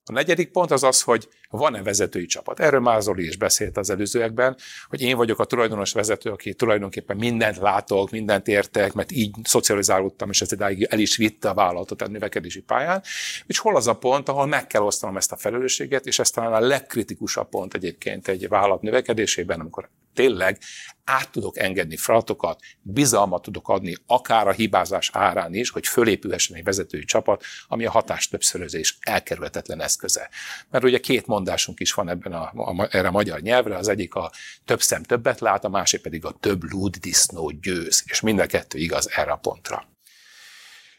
[0.06, 2.60] A negyedik pont az az, hogy van-e vezetői csapat.
[2.60, 4.56] Erről már Zoli is beszélt az előzőekben,
[4.88, 10.30] hogy én vagyok a tulajdonos vezető, aki tulajdonképpen mindent látok, mindent értek, mert így szocializálódtam,
[10.30, 13.02] és ez idáig el is vitte a vállalatot a növekedési pályán.
[13.46, 16.52] És hol az a pont, ahol meg kell osztanom ezt a felelősséget, és ez talán
[16.52, 20.58] a legkritikusabb pont egyébként egy vállalat növekedésében, amikor tényleg
[21.04, 26.64] át tudok engedni feladatokat, bizalmat tudok adni, akár a hibázás árán is, hogy fölépülhessen egy
[26.64, 30.28] vezetői csapat, ami a hatás többszörözés elkerülhetetlen eszköze.
[30.70, 34.14] Mert ugye két mondásunk is van ebben a, a, erre a magyar nyelvre, az egyik
[34.14, 34.32] a
[34.64, 38.46] több szem többet lát, a másik pedig a több lúd disznó győz, és mind a
[38.46, 39.93] kettő igaz erre a pontra.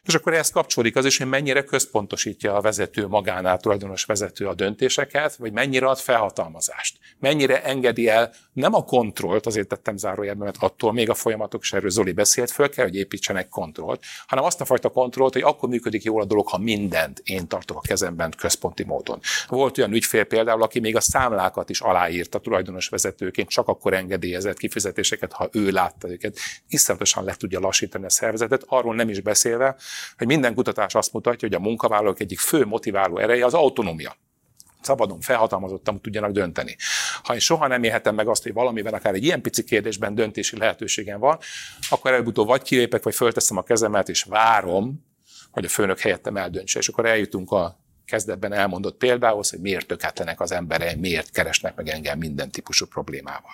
[0.06, 4.54] És akkor ehhez kapcsolódik az is, hogy mennyire központosítja a vezető magánál, tulajdonos vezető a
[4.54, 6.98] döntéseket, vagy mennyire ad felhatalmazást.
[7.20, 11.74] Mennyire engedi el nem a kontrollt, azért tettem zárójelben, mert attól még a folyamatok, és
[11.74, 15.70] erről Zoli beszélt, föl kell, hogy építsenek kontrollt, hanem azt a fajta kontrollt, hogy akkor
[15.70, 19.20] működik jól a dolog, ha mindent én tartok a kezemben központi módon.
[19.48, 24.58] Volt olyan ügyfél például, aki még a számlákat is aláírta tulajdonos vezetőként, csak akkor engedélyezett
[24.58, 26.38] kifizetéseket, ha ő látta őket.
[26.68, 29.76] Iszonyatosan le tudja lassítani a szervezetet, arról nem is beszélve,
[30.18, 34.16] hogy minden kutatás azt mutatja, hogy a munkavállalók egyik fő motiváló ereje az autonómia
[34.86, 36.76] szabadon, felhatalmazottan tudjanak dönteni.
[37.24, 40.58] Ha én soha nem élhetem meg azt, hogy valamivel akár egy ilyen pici kérdésben döntési
[40.58, 41.38] lehetőségem van,
[41.90, 45.06] akkor előbb-utóbb vagy kilépek, vagy fölteszem a kezemet, és várom,
[45.52, 46.80] hogy a főnök helyettem eldöntse.
[46.80, 51.88] És akkor eljutunk a kezdetben elmondott példához, hogy miért tökéletlenek az emberek, miért keresnek meg
[51.88, 53.52] engem minden típusú problémával.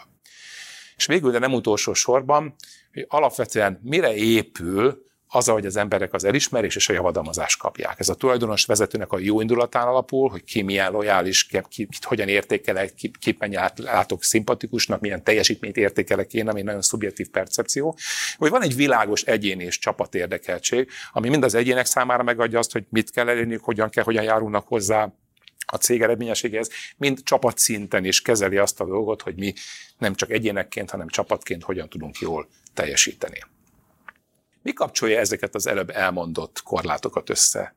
[0.95, 2.55] És végül, de nem utolsó sorban,
[2.93, 7.99] hogy alapvetően mire épül az, hogy az emberek az elismerés és a javadalmazást kapják.
[7.99, 11.97] Ez a tulajdonos vezetőnek a jó indulatán alapul, hogy ki milyen lojális, ki, ki, ki
[12.01, 17.97] hogyan értékelek, ki, ki mennyire látok szimpatikusnak, milyen teljesítményt értékelek én, ami nagyon szubjektív percepció.
[18.37, 22.71] Hogy van egy világos egyéni és csapat érdekeltség, ami mind az egyének számára megadja azt,
[22.71, 25.13] hogy mit kell elérni, hogyan kell, hogyan járulnak hozzá
[25.65, 29.53] a cég eredményességéhez, mind csapatszinten is kezeli azt a dolgot, hogy mi
[29.97, 33.39] nem csak egyénekként, hanem csapatként hogyan tudunk jól teljesíteni.
[34.61, 37.75] Mi kapcsolja ezeket az előbb elmondott korlátokat össze?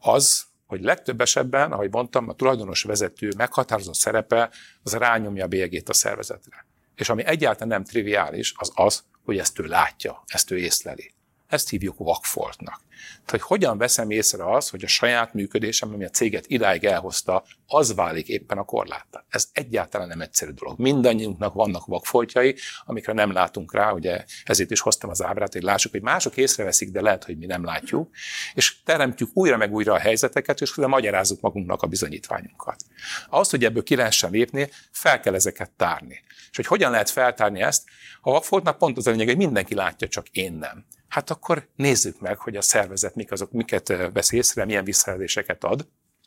[0.00, 4.50] Az, hogy legtöbb esetben, ahogy mondtam, a tulajdonos vezető meghatározott szerepe
[4.82, 6.66] az rányomja a bélyegét a szervezetre.
[6.94, 11.14] És ami egyáltalán nem triviális, az az, hogy ezt ő látja, ezt ő észleli.
[11.48, 12.80] Ezt hívjuk vakfoltnak.
[13.06, 17.44] Tehát, hogy hogyan veszem észre az, hogy a saját működésem, ami a céget idáig elhozta,
[17.66, 19.24] az válik éppen a korlátta.
[19.28, 20.78] Ez egyáltalán nem egyszerű dolog.
[20.78, 25.92] Mindannyiunknak vannak vakfoltjai, amikre nem látunk rá, ugye ezért is hoztam az ábrát, hogy lássuk,
[25.92, 28.10] hogy mások észreveszik, de lehet, hogy mi nem látjuk,
[28.54, 32.84] és teremtjük újra meg újra a helyzeteket, és közben magyarázzuk magunknak a bizonyítványunkat.
[33.28, 36.24] Ahhoz, hogy ebből ki lehessen lépni, fel kell ezeket tárni.
[36.50, 37.84] És hogy hogyan lehet feltárni ezt?
[38.20, 42.20] A vakfoltnak pont az a lényeg, hogy mindenki látja, csak én nem hát akkor nézzük
[42.20, 45.86] meg, hogy a szervezet mik azok, miket vesz észre, milyen visszajelzéseket ad.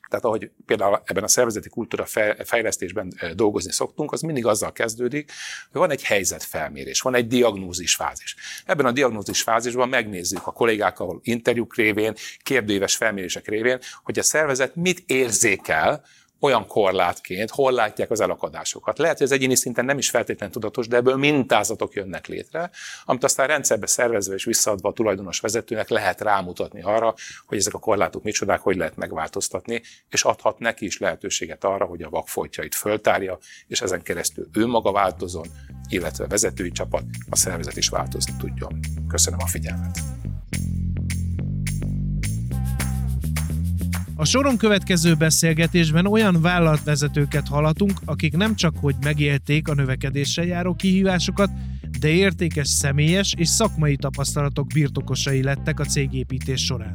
[0.09, 2.05] Tehát ahogy például ebben a szervezeti kultúra
[2.43, 5.31] fejlesztésben dolgozni szoktunk, az mindig azzal kezdődik,
[5.71, 8.35] hogy van egy helyzetfelmérés, van egy diagnózis fázis.
[8.65, 12.13] Ebben a diagnózis fázisban megnézzük a kollégákkal interjúk révén,
[12.43, 16.03] kérdőíves felmérések révén, hogy a szervezet mit érzékel
[16.39, 18.97] olyan korlátként, hol látják az elakadásokat.
[18.97, 22.69] Lehet, hogy az egyéni szinten nem is feltétlenül tudatos, de ebből mintázatok jönnek létre,
[23.05, 27.13] amit aztán rendszerbe szervezve és visszaadva a tulajdonos vezetőnek lehet rámutatni arra,
[27.45, 32.01] hogy ezek a korlátok micsodák, hogy lehet megváltoztatni, és adhat neki is lehetőséget arra, hogy
[32.01, 35.47] a vakfoltjait föltárja, és ezen keresztül ő maga változon,
[35.89, 38.79] illetve a vezetői csapat, a szervezet is változni tudjon.
[39.07, 39.99] Köszönöm a figyelmet!
[44.19, 50.73] A soron következő beszélgetésben olyan vállalatvezetőket hallatunk, akik nem csak hogy megélték a növekedéssel járó
[50.73, 51.49] kihívásokat,
[51.99, 56.93] de értékes személyes és szakmai tapasztalatok birtokosai lettek a cégépítés során.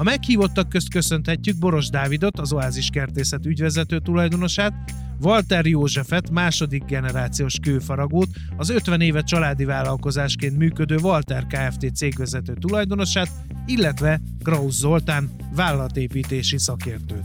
[0.00, 4.72] A meghívottak közt köszönhetjük Boros Dávidot, az Oázis Kertészet ügyvezető tulajdonosát,
[5.20, 11.94] Walter Józsefet, második generációs kőfaragót, az 50 éve családi vállalkozásként működő Walter Kft.
[11.94, 13.28] cégvezető tulajdonosát,
[13.66, 17.24] illetve Krausz Zoltán vállalatépítési szakértőt.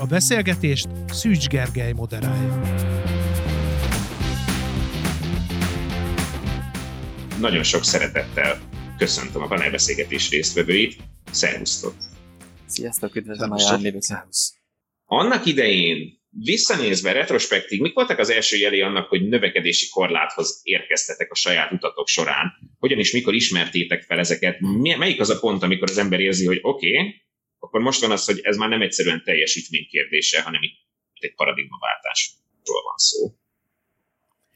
[0.00, 2.60] A beszélgetést Szűcs Gergely moderálja.
[7.40, 8.58] Nagyon sok szeretettel
[8.98, 11.11] köszöntöm a panelbeszélgetés résztvevőit.
[11.32, 11.94] Szervusztok!
[12.66, 14.26] Sziasztok, üdvözlöm a jelenlévőket!
[15.04, 21.34] Annak idején visszanézve, retrospektív, mik voltak az első jelé annak, hogy növekedési korláthoz érkeztetek a
[21.34, 22.52] saját utatok során?
[22.78, 24.60] Hogyan és mikor ismertétek fel ezeket?
[24.98, 27.22] Melyik az a pont, amikor az ember érzi, hogy oké, okay,
[27.58, 30.78] akkor most van az, hogy ez már nem egyszerűen teljesítmény kérdése, hanem itt
[31.12, 33.34] egy paradigmaváltásról van szó.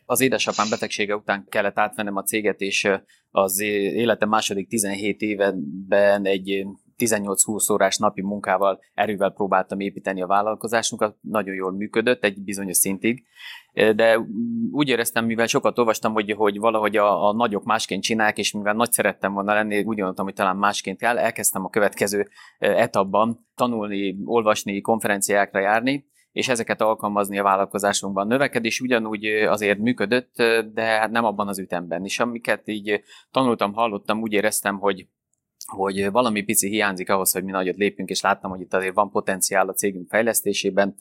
[0.05, 2.89] Az édesapám betegsége után kellett átvennem a céget, és
[3.37, 6.67] az életem második 17 évben egy
[6.99, 13.25] 18-20 órás napi munkával, erővel próbáltam építeni a vállalkozásunkat, nagyon jól működött egy bizonyos szintig,
[13.73, 14.19] de
[14.73, 18.75] úgy éreztem, mivel sokat olvastam, hogy, hogy valahogy a, a nagyok másként csinálják, és mivel
[18.75, 24.17] nagy szerettem volna lenni, úgy gondoltam, hogy talán másként kell, elkezdtem a következő etapban tanulni,
[24.25, 28.27] olvasni, konferenciákra járni, és ezeket alkalmazni a vállalkozásunkban.
[28.27, 30.35] Növekedés ugyanúgy azért működött,
[30.73, 32.05] de hát nem abban az ütemben.
[32.05, 35.07] És amiket így tanultam, hallottam, úgy éreztem, hogy
[35.67, 39.11] hogy valami pici hiányzik ahhoz, hogy mi nagyot lépjünk, és láttam, hogy itt azért van
[39.11, 40.95] potenciál a cégünk fejlesztésében,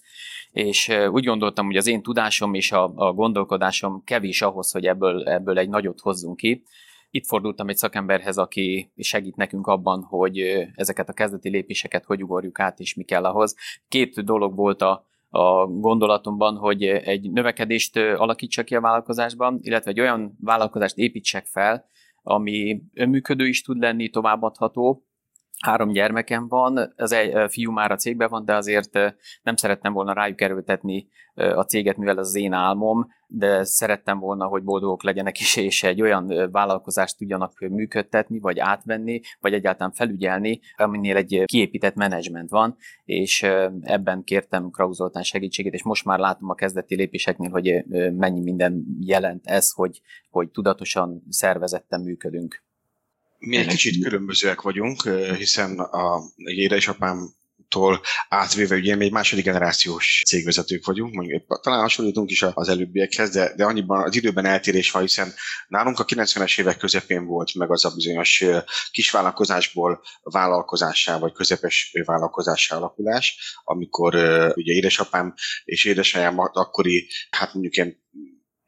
[0.51, 5.27] és úgy gondoltam, hogy az én tudásom és a, a gondolkodásom kevés ahhoz, hogy ebből,
[5.29, 6.63] ebből egy nagyot hozzunk ki.
[7.09, 10.39] Itt fordultam egy szakemberhez, aki segít nekünk abban, hogy
[10.75, 13.55] ezeket a kezdeti lépéseket hogy ugorjuk át, és mi kell ahhoz.
[13.87, 19.99] Két dolog volt a, a gondolatomban, hogy egy növekedést alakítsak ki a vállalkozásban, illetve egy
[19.99, 21.89] olyan vállalkozást építsek fel,
[22.23, 25.05] ami önműködő is tud lenni, továbbadható,
[25.65, 28.93] három gyermekem van, az egy fiú már a cégben van, de azért
[29.43, 34.63] nem szerettem volna rájuk erőltetni a céget, mivel az én álmom, de szerettem volna, hogy
[34.63, 41.15] boldogok legyenek is, és egy olyan vállalkozást tudjanak működtetni, vagy átvenni, vagy egyáltalán felügyelni, aminél
[41.15, 43.43] egy kiépített menedzsment van, és
[43.81, 48.85] ebben kértem Kraus Zoltán segítségét, és most már látom a kezdeti lépéseknél, hogy mennyi minden
[48.99, 52.64] jelent ez, hogy, hogy tudatosan szervezetten működünk.
[53.45, 57.33] Mi egy kicsit különbözőek vagyunk, hiszen a édesapám
[57.67, 63.29] tól átvéve, ugye mi egy második generációs cégvezetők vagyunk, mondjuk talán hasonlítunk is az előbbiekhez,
[63.29, 65.33] de, de annyiban az időben eltérés van, hiszen
[65.67, 68.43] nálunk a 90-es évek közepén volt meg az a bizonyos
[68.91, 74.15] kisvállalkozásból vállalkozássá, vagy közepes vállalkozássá alakulás, amikor
[74.55, 78.03] ugye édesapám és édesanyám akkori, hát mondjuk ilyen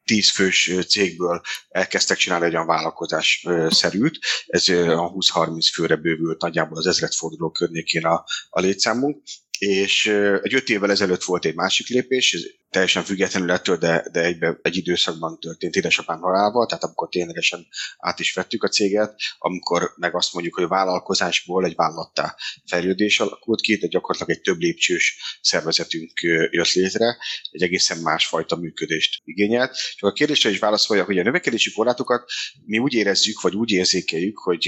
[0.07, 6.87] tízfős cégből elkezdtek csinálni egy olyan vállalkozás szerűt, ez a 20-30 főre bővült nagyjából az
[6.87, 9.23] ezredforduló környékén a, a létszámunk,
[9.57, 10.05] és
[10.41, 12.33] egy öt évvel ezelőtt volt egy másik lépés,
[12.77, 18.19] teljesen függetlenül ettől, de, de egybe, egy időszakban történt édesapám halálával, tehát amikor ténylegesen át
[18.19, 22.35] is vettük a céget, amikor meg azt mondjuk, hogy a vállalkozásból egy vállalattá
[22.65, 26.11] fejlődés alakult ki, de gyakorlatilag egy több lépcsős szervezetünk
[26.51, 27.17] jött létre,
[27.51, 29.71] egy egészen másfajta működést igényelt.
[29.71, 32.29] És a kérdésre is válaszolja, hogy a növekedési korlátokat
[32.65, 34.67] mi úgy érezzük, vagy úgy érzékeljük, hogy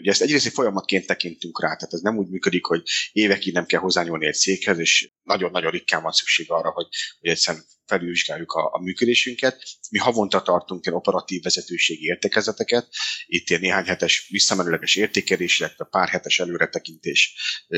[0.00, 3.66] ugye ezt egyrészt egy folyamatként tekintünk rá, tehát ez nem úgy működik, hogy évekig nem
[3.66, 6.86] kell hozzányúlni egy céghez, és nagyon-nagyon ritkán van szükség arra, hogy,
[7.20, 9.62] hogy egyszerűen felülvizsgáljuk a, a működésünket.
[9.90, 12.88] Mi havonta tartunk ilyen operatív vezetőségi értekezeteket,
[13.26, 17.34] itt ilyen néhány hetes visszamenőleges értékelés, illetve pár hetes előretekintés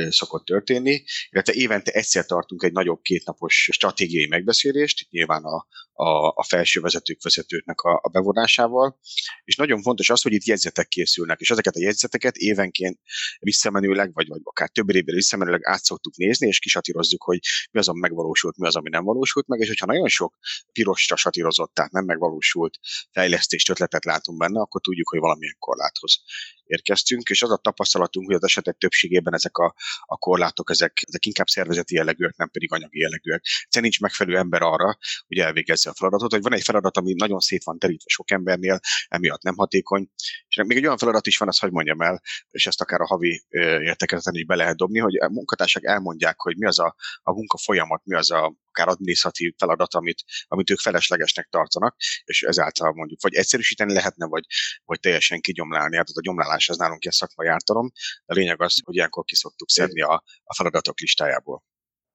[0.08, 6.32] szokott történni, illetve évente egyszer tartunk egy nagyobb kétnapos stratégiai megbeszélést, itt nyilván a, a,
[6.34, 8.98] a felső vezetők vezetőknek a, a bevonásával,
[9.44, 12.98] és nagyon fontos az, hogy itt jegyzetek készülnek, és ezeket a jegyzeteket évenként
[13.38, 17.38] visszamenőleg, vagy, vagy akár több évvel visszamenőleg át szoktuk nézni, és kisatírozzuk, hogy
[17.70, 20.36] mi az, ami megvalósult, mi az, ami nem valósult meg, és hogyha nagyon sok
[20.72, 22.78] pirosra satírozott, tehát nem megvalósult
[23.12, 26.22] fejlesztést, ötletet látunk benne, akkor tudjuk, hogy valamilyen korláthoz
[26.66, 31.26] érkeztünk, és az a tapasztalatunk, hogy az esetek többségében ezek a, a korlátok, ezek, ezek
[31.26, 33.40] inkább szervezeti jellegűek, nem pedig anyagi jellegűek.
[33.44, 37.40] Egyszerűen nincs megfelelő ember arra, hogy elvégezze a feladatot, hogy van egy feladat, ami nagyon
[37.40, 40.08] szét van terítve sok embernél, emiatt nem hatékony,
[40.48, 43.06] és még egy olyan feladat is van, azt hogy mondjam el, és ezt akár a
[43.06, 43.44] havi
[43.80, 47.58] értekezeten is be lehet dobni, hogy a munkatársak elmondják, hogy mi az a, a munka
[47.58, 53.22] folyamat, mi az a akár adminisztratív feladat, amit, amit ők feleslegesnek tartanak, és ezáltal mondjuk
[53.22, 54.44] vagy egyszerűsíteni lehetne, vagy,
[54.84, 55.96] vagy teljesen kigyomlálni.
[55.96, 57.90] Hát a gyomlálás az nálunk ilyen szakmai ártalom,
[58.26, 61.64] de a lényeg az, hogy ilyenkor ki szoktuk szedni a, a feladatok listájából.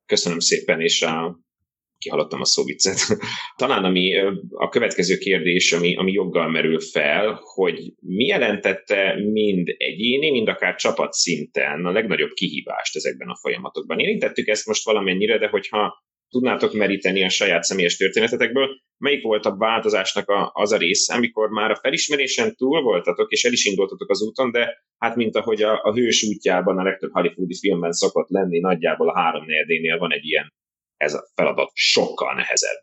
[0.06, 1.40] Köszönöm szépen, és a
[2.02, 2.98] kihallottam a szóviccet.
[3.62, 4.18] Talán ami
[4.50, 10.76] a következő kérdés, ami, ami joggal merül fel, hogy mi jelentette mind egyéni, mind akár
[10.76, 14.00] csapat szinten a legnagyobb kihívást ezekben a folyamatokban.
[14.00, 18.68] Érintettük ezt most valamennyire, de hogyha tudnátok meríteni a saját személyes történetetekből,
[18.98, 23.44] melyik volt a változásnak a, az a része, amikor már a felismerésen túl voltatok, és
[23.44, 27.12] el is indultatok az úton, de hát mint ahogy a, a hős útjában a legtöbb
[27.12, 30.54] hollywoodi filmben szokott lenni, nagyjából a három negyedénél van egy ilyen
[30.98, 32.80] ez a feladat sokkal nehezebb,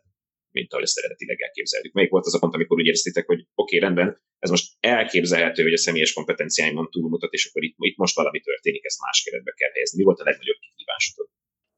[0.51, 1.93] mint ahogy ezt eredetileg elképzeltük.
[1.93, 5.63] Melyik volt az a pont, amikor úgy éreztétek, hogy oké, okay, rendben, ez most elképzelhető,
[5.63, 9.51] hogy a személyes kompetenciáimon túlmutat, és akkor itt, itt most valami történik, ezt más keretbe
[9.51, 9.97] kell helyezni.
[9.97, 11.29] Mi volt a legnagyobb kihívásotok?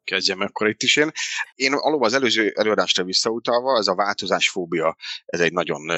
[0.03, 1.11] Kezdjem akkor itt is én.
[1.55, 4.95] Én alul az előző előadásra visszautalva, ez a változás fóbia,
[5.25, 5.91] ez egy nagyon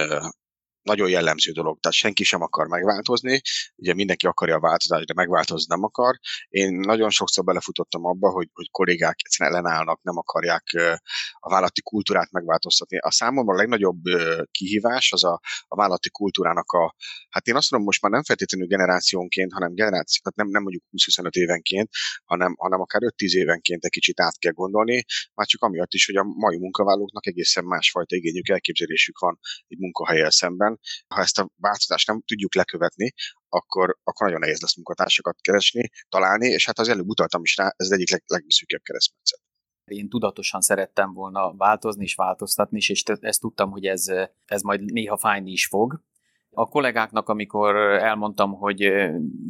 [0.83, 3.41] nagyon jellemző dolog, tehát senki sem akar megváltozni,
[3.75, 6.19] ugye mindenki akarja a változást, de megváltozni nem akar.
[6.49, 10.63] Én nagyon sokszor belefutottam abba, hogy, hogy kollégák egyszerűen ellenállnak, nem akarják
[11.39, 12.97] a vállalati kultúrát megváltoztatni.
[12.97, 14.01] A számomra a legnagyobb
[14.51, 16.95] kihívás az a, a vállalati kultúrának a,
[17.29, 20.83] hát én azt mondom, most már nem feltétlenül generációnként, hanem generáció, tehát nem, nem mondjuk
[20.91, 21.89] 20-25 évenként,
[22.23, 26.15] hanem, hanem akár 5-10 évenként egy kicsit át kell gondolni, már csak amiatt is, hogy
[26.15, 30.72] a mai munkavállalóknak egészen másfajta igényük, elképzelésük van egy munkahelyel szemben,
[31.07, 33.13] ha ezt a változást nem tudjuk lekövetni,
[33.49, 37.65] akkor, akkor nagyon nehéz lesz munkatársakat keresni, találni, és hát az előbb utaltam is rá,
[37.65, 39.41] ez az egyik leg, legszűkebb keresztmetszet.
[39.85, 44.05] Én tudatosan szerettem volna változni és változtatni és ezt tudtam, hogy ez,
[44.45, 46.01] ez majd néha fájni is fog.
[46.55, 48.91] A kollégáknak, amikor elmondtam, hogy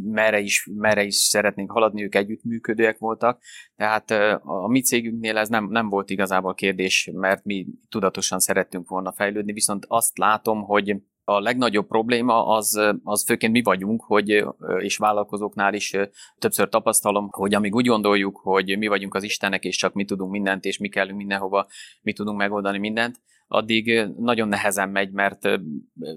[0.04, 3.42] merre is, merre is szeretnénk haladni, ők együttműködőek voltak,
[3.76, 4.12] tehát
[4.42, 9.54] a mi cégünknél ez nem, nem volt igazából kérdés, mert mi tudatosan szerettünk volna fejlődni,
[9.54, 10.96] viszont azt látom, hogy
[11.26, 14.46] a legnagyobb probléma az, az főként mi vagyunk, hogy,
[14.80, 15.96] és vállalkozóknál is
[16.38, 20.32] többször tapasztalom, hogy amíg úgy gondoljuk, hogy mi vagyunk az Istenek, és csak mi tudunk
[20.32, 21.68] mindent, és mi kellünk mindenhova,
[22.02, 25.48] mi tudunk megoldani mindent, addig nagyon nehezen megy, mert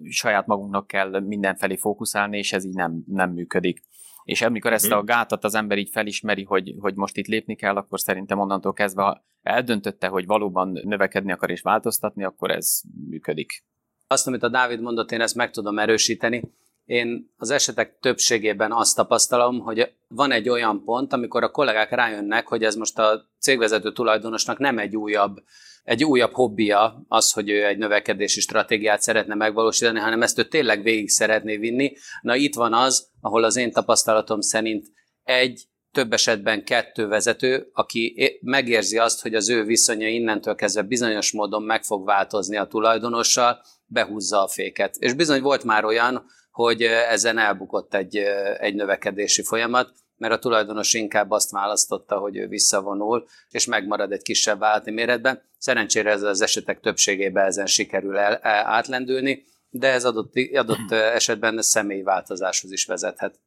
[0.09, 3.83] saját magunknak kell mindenfelé fókuszálni, és ez így nem, nem működik.
[4.25, 5.07] És amikor ezt a mhm.
[5.07, 9.03] gátat az ember így felismeri, hogy, hogy most itt lépni kell, akkor szerintem onnantól kezdve,
[9.03, 13.65] ha eldöntötte, hogy valóban növekedni akar és változtatni, akkor ez működik.
[14.07, 16.43] Azt, amit a Dávid mondott, én ezt meg tudom erősíteni.
[16.85, 22.47] Én az esetek többségében azt tapasztalom, hogy van egy olyan pont, amikor a kollégák rájönnek,
[22.47, 25.37] hogy ez most a cégvezető tulajdonosnak nem egy újabb,
[25.85, 30.83] egy újabb hobbija az, hogy ő egy növekedési stratégiát szeretne megvalósítani, hanem ezt ő tényleg
[30.83, 31.93] végig szeretné vinni.
[32.21, 34.87] Na itt van az, ahol az én tapasztalatom szerint
[35.23, 41.33] egy, több esetben kettő vezető, aki megérzi azt, hogy az ő viszonya innentől kezdve bizonyos
[41.33, 44.97] módon meg fog változni a tulajdonossal, behúzza a féket.
[44.99, 48.17] És bizony volt már olyan, hogy ezen elbukott egy,
[48.59, 54.23] egy növekedési folyamat, mert a tulajdonos inkább azt választotta, hogy ő visszavonul, és megmarad egy
[54.23, 55.43] kisebb válti méretben.
[55.59, 61.63] Szerencsére ez az esetek többségében ezen sikerül el, el, átlendülni, de ez adott, adott esetben
[61.63, 63.41] személyváltozáshoz is vezethet.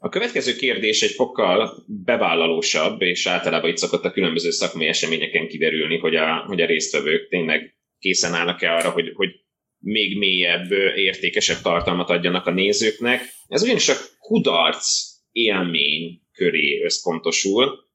[0.00, 5.98] A következő kérdés egy fokkal bevállalósabb, és általában itt szokott a különböző szakmai eseményeken kiderülni,
[5.98, 9.30] hogy a, hogy a résztvevők tényleg készen állnak-e arra, hogy, hogy
[9.78, 13.22] még mélyebb, értékesebb tartalmat adjanak a nézőknek.
[13.46, 14.86] Ez ugyanis a kudarc
[15.32, 17.86] élmény köré összpontosul.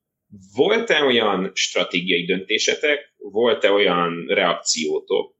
[0.55, 5.35] Volt-e olyan stratégiai döntésetek, volt-e olyan reakciótok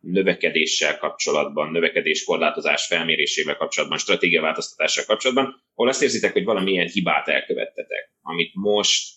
[0.00, 8.50] növekedéssel kapcsolatban, növekedéskorlátozás felmérésével kapcsolatban, stratégiaváltoztatással kapcsolatban, ahol azt érzitek, hogy valamilyen hibát elkövettetek, amit
[8.54, 9.14] most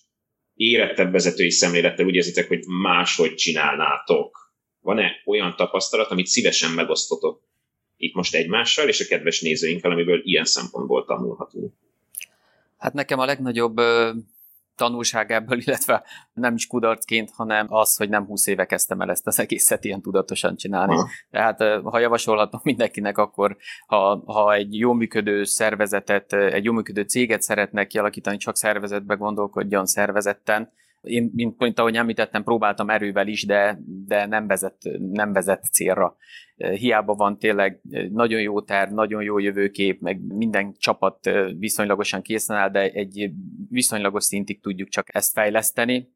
[0.54, 4.39] érettebb vezetői szemlélettel úgy érzitek, hogy máshogy csinálnátok,
[4.82, 7.42] van-e olyan tapasztalat, amit szívesen megosztotok
[7.98, 11.74] itt most egymással és a kedves nézőinkkel, amiből ilyen szempontból tanulhatunk?
[12.78, 13.82] Hát nekem a legnagyobb
[14.76, 16.04] tanulság ebből, illetve
[16.34, 20.02] nem is kudarcként, hanem az, hogy nem 20 éve kezdtem el ezt az egészet ilyen
[20.02, 20.96] tudatosan csinálni.
[20.96, 21.08] Ha.
[21.32, 23.58] Tehát ha javasolhatom mindenkinek, akkor
[23.88, 29.86] ha, ha egy jó működő szervezetet, egy jó működő céget szeretnek kialakítani, csak szervezetbe gondolkodjon
[29.86, 30.72] szervezetten,
[31.02, 36.16] én, mint, mint ahogy említettem, próbáltam erővel is, de, de nem, vezet, nem vezet célra.
[36.56, 37.82] Hiába van tényleg
[38.12, 43.32] nagyon jó terv, nagyon jó jövőkép, meg minden csapat viszonylagosan készen áll, de egy
[43.70, 46.12] viszonylagos szintig tudjuk csak ezt fejleszteni.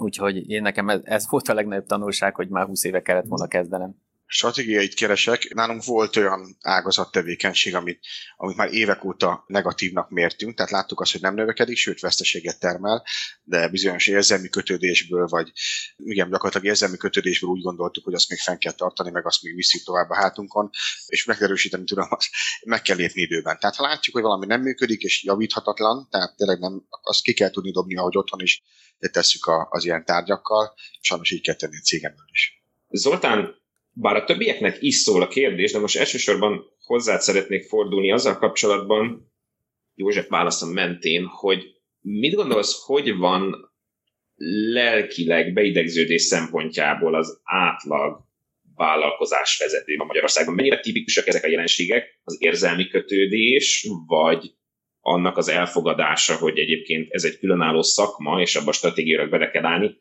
[0.00, 3.46] Úgyhogy én nekem ez, ez volt a legnagyobb tanulság, hogy már 20 éve kellett volna
[3.46, 3.94] kezdenem.
[4.30, 5.54] Stratégiait keresek.
[5.54, 8.00] Nálunk volt olyan ágazattevékenység, amit,
[8.36, 13.04] amit már évek óta negatívnak mértünk, tehát láttuk azt, hogy nem növekedik, sőt veszteséget termel,
[13.42, 15.52] de bizonyos érzelmi kötődésből, vagy
[15.96, 19.54] igen, gyakorlatilag érzelmi kötődésből úgy gondoltuk, hogy azt még fenn kell tartani, meg azt még
[19.54, 20.70] visszük tovább a hátunkon,
[21.06, 22.28] és megerősíteni tudom, azt
[22.64, 23.58] meg kell lépni időben.
[23.58, 27.50] Tehát ha látjuk, hogy valami nem működik, és javíthatatlan, tehát tényleg nem, azt ki kell
[27.50, 28.62] tudni dobni, ahogy otthon is
[28.98, 32.62] tesszük az ilyen tárgyakkal, sajnos így kell tenni a cégemből is.
[32.90, 33.57] Zoltán,
[34.00, 39.32] bár a többieknek is szól a kérdés, de most elsősorban hozzád szeretnék fordulni azzal kapcsolatban,
[39.94, 41.64] József válaszom mentén, hogy
[42.00, 43.72] mit gondolsz, hogy van
[44.72, 48.20] lelkileg beidegződés szempontjából az átlag
[48.74, 50.54] vállalkozás vezető a Magyarországon?
[50.54, 52.20] Mennyire tipikusak ezek a jelenségek?
[52.24, 54.52] Az érzelmi kötődés, vagy
[55.00, 60.00] annak az elfogadása, hogy egyébként ez egy különálló szakma, és abban stratégiailag bele kell állni,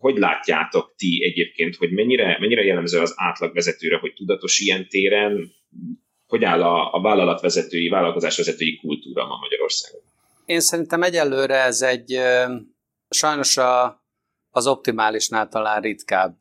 [0.00, 5.50] hogy látjátok ti egyébként, hogy mennyire, mennyire jellemző az átlagvezetőre, hogy tudatos ilyen téren,
[6.26, 10.00] hogy áll a, a vállalatvezetői, vállalkozásvezetői kultúra ma Magyarországon?
[10.44, 12.18] Én szerintem egyelőre ez egy
[13.08, 14.04] sajnos a,
[14.50, 16.36] az optimálisnál talán ritkább,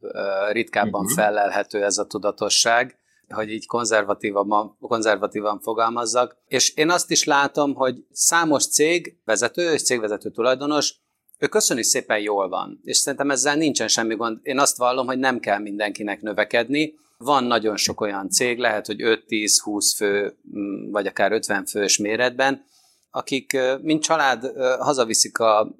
[0.51, 1.17] ritkábban uh-huh.
[1.17, 2.97] felelhető ez a tudatosság,
[3.27, 6.37] hogy így konzervatívan, konzervatívan fogalmazzak.
[6.47, 10.95] És én azt is látom, hogy számos cég vezető és cégvezető tulajdonos
[11.39, 14.39] ő köszöni szépen jól van, és szerintem ezzel nincsen semmi gond.
[14.41, 16.93] Én azt vallom, hogy nem kell mindenkinek növekedni.
[17.17, 22.65] Van nagyon sok olyan cég, lehet, hogy 5-10-20 fő, mm, vagy akár 50 fős méretben,
[23.09, 25.75] akik mint család hazaviszik a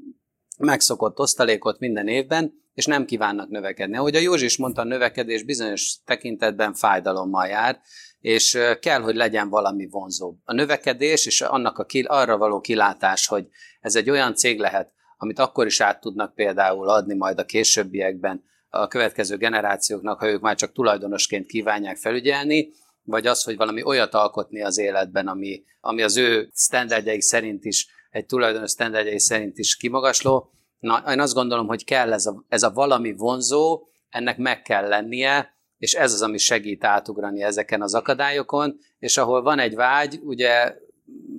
[0.58, 3.98] megszokott osztalékot minden évben, és nem kívánnak növekedni.
[3.98, 7.80] Ahogy a Józsi is mondta, a növekedés bizonyos tekintetben fájdalommal jár,
[8.20, 10.36] és kell, hogy legyen valami vonzó.
[10.44, 13.48] A növekedés és annak a kil, arra való kilátás, hogy
[13.82, 14.92] ez egy olyan cég lehet,
[15.22, 20.42] amit akkor is át tudnak például adni majd a későbbiekben a következő generációknak, ha ők
[20.42, 22.70] már csak tulajdonosként kívánják felügyelni,
[23.04, 27.88] vagy az, hogy valami olyat alkotni az életben, ami, ami az ő standardjaik szerint is,
[28.10, 30.52] egy tulajdonos standardjai szerint is kimagasló.
[30.80, 34.88] Na, én azt gondolom, hogy kell ez a, ez a valami vonzó, ennek meg kell
[34.88, 40.20] lennie, és ez az, ami segít átugrani ezeken az akadályokon, és ahol van egy vágy,
[40.24, 40.76] ugye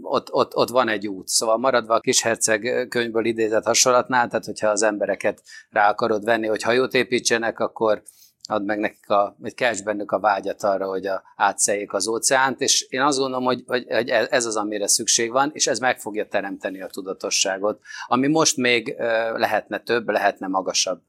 [0.03, 1.29] ott, ott, ott van egy út.
[1.29, 6.63] Szóval maradva a kisherceg könyvből idézett hasonlatnál, tehát hogyha az embereket rá akarod venni, hogy
[6.63, 8.03] hajót építsenek, akkor
[8.49, 12.61] ad meg nekik, a, vagy kelts bennük a vágyat arra, hogy a, átszeljék az óceánt,
[12.61, 16.01] és én azt gondolom, hogy, hogy, hogy ez az, amire szükség van, és ez meg
[16.01, 18.95] fogja teremteni a tudatosságot, ami most még
[19.35, 21.01] lehetne több, lehetne magasabb.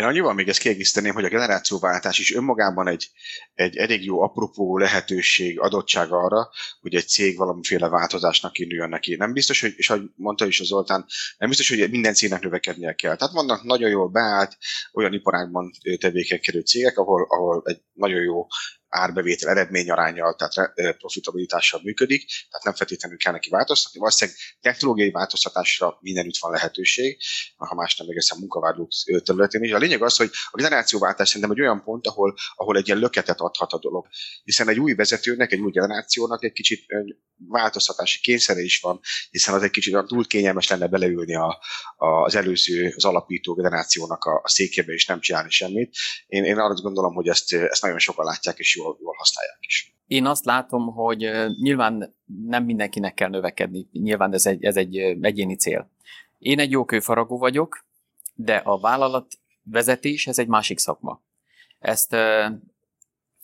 [0.00, 3.10] Én annyival még ezt kiegészíteném, hogy a generációváltás is önmagában egy,
[3.54, 9.16] egy elég jó apropó lehetőség, adottság arra, hogy egy cég valamiféle változásnak induljon neki.
[9.16, 11.06] Nem biztos, hogy, és ahogy mondta is az Zoltán,
[11.38, 13.16] nem biztos, hogy minden cégnek növekednie kell.
[13.16, 14.56] Tehát vannak nagyon jól beállt
[14.92, 18.46] olyan iparágban tevékenykedő cégek, ahol, ahol egy nagyon jó
[18.90, 23.98] árbevétel eredményarányjal, tehát profitabilitással működik, tehát nem feltétlenül kell neki változtatni.
[23.98, 27.18] Valószínűleg technológiai változtatásra mindenütt van lehetőség,
[27.56, 28.90] ha más nem egészen munkavállalók
[29.24, 29.72] területén is.
[29.72, 33.40] A lényeg az, hogy a generációváltás szerintem egy olyan pont, ahol, ahol egy ilyen löketet
[33.40, 34.06] adhat a dolog.
[34.44, 36.84] Hiszen egy új vezetőnek, egy új generációnak egy kicsit
[37.48, 41.60] változtatási kényszere is van, hiszen az egy kicsit olyan túl kényelmes lenne beleülni a,
[41.96, 45.96] a, az előző, az alapító generációnak a, a székébe és nem csinálni semmit.
[46.26, 49.94] Én, én arra gondolom, hogy ezt, ezt nagyon sokan látják, és jól, jól használják is.
[50.06, 52.14] Én azt látom, hogy nyilván
[52.46, 55.90] nem mindenkinek kell növekedni, nyilván ez egy, ez egy egyéni cél.
[56.38, 57.84] Én egy jó kőfaragó vagyok,
[58.34, 59.26] de a vállalat
[59.62, 61.20] vezetés, ez egy másik szakma.
[61.78, 62.16] Ezt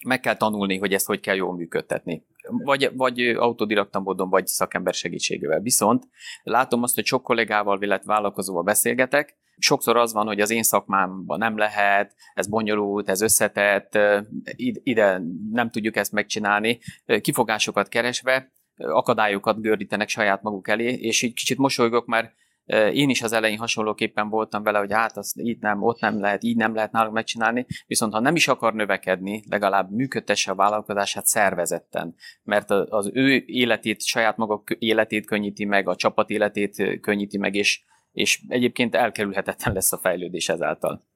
[0.05, 2.25] meg kell tanulni, hogy ezt hogy kell jól működtetni.
[2.49, 5.61] Vagy, vagy autodidakta vagy szakember segítségével.
[5.61, 6.09] Viszont
[6.43, 11.39] látom azt, hogy sok kollégával, illetve vállalkozóval beszélgetek, Sokszor az van, hogy az én szakmámban
[11.39, 13.99] nem lehet, ez bonyolult, ez összetett,
[14.83, 16.79] ide nem tudjuk ezt megcsinálni,
[17.21, 22.35] kifogásokat keresve, akadályokat gördítenek saját maguk elé, és így kicsit mosolygok, mert
[22.93, 26.45] én is az elején hasonlóképpen voltam vele, hogy hát azt itt nem, ott nem lehet,
[26.45, 31.27] így nem lehet nálunk megcsinálni, viszont ha nem is akar növekedni, legalább működtesse a vállalkozását
[31.27, 37.55] szervezetten, mert az ő életét, saját maga életét könnyíti meg, a csapat életét könnyíti meg,
[37.55, 37.85] és
[38.17, 41.07] és egyébként elkerülhetetlen lesz a fejlődés ezáltal.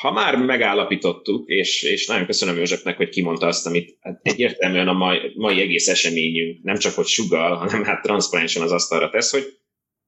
[0.00, 4.92] Ha már megállapítottuk, és, és nagyon köszönöm Józsefnek, hogy kimondta azt, amit hát egyértelműen a
[4.92, 9.55] mai, mai egész eseményünk nem csak hogy sugal, hanem hát transzparensen az asztalra tesz, hogy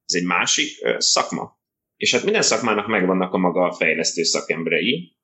[0.09, 1.57] ez egy másik szakma.
[1.95, 5.17] És hát minden szakmának megvannak a maga fejlesztő szakemberei,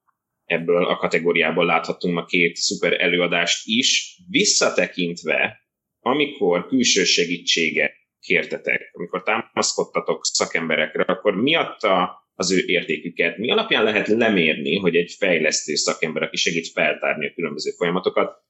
[0.46, 5.60] ebből a kategóriából láthatunk ma két szuper előadást is, visszatekintve,
[6.00, 13.38] amikor külső segítséget kértetek, amikor támaszkodtatok szakemberekre, akkor miatta az ő értéküket.
[13.38, 18.44] Mi alapján lehet lemérni, hogy egy fejlesztő szakember, aki segít feltárni a különböző folyamatokat,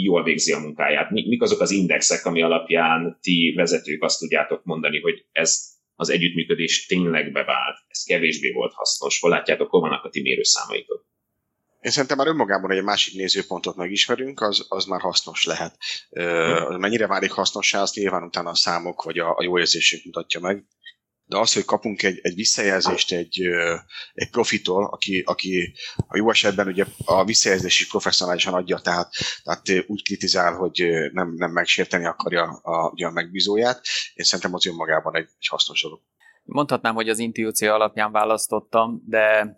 [0.00, 1.10] jól végzi a munkáját?
[1.10, 6.86] Mik azok az indexek, ami alapján ti vezetők azt tudjátok mondani, hogy ez az együttműködés
[6.86, 11.10] tényleg bevált, ez kevésbé volt hasznos, hol látjátok, hol vannak a ti mérőszámaitok?
[11.80, 15.76] Én szerintem már önmagában, egy másik nézőpontot megismerünk, az, az már hasznos lehet.
[16.10, 20.40] Uh, mennyire válik hasznossá, azt nyilván utána a számok vagy a, a jó érzésünk mutatja
[20.40, 20.64] meg
[21.32, 23.40] de az, hogy kapunk egy, egy visszajelzést egy,
[24.12, 25.74] egy profitól, aki, aki
[26.08, 29.10] a jó esetben ugye a visszajelzés professzionálisan adja, tehát,
[29.42, 33.80] tehát úgy kritizál, hogy nem, nem megsérteni akarja a, ugye a megbízóját,
[34.14, 36.00] én szerintem az önmagában egy, egy hasznos dolog.
[36.44, 39.56] Mondhatnám, hogy az intuíció alapján választottam, de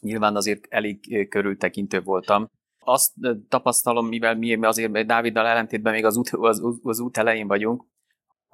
[0.00, 2.50] nyilván azért elég körültekintő voltam.
[2.78, 3.12] Azt
[3.48, 7.84] tapasztalom, mivel mi azért Dáviddal ellentétben még az út, az, az út elején vagyunk,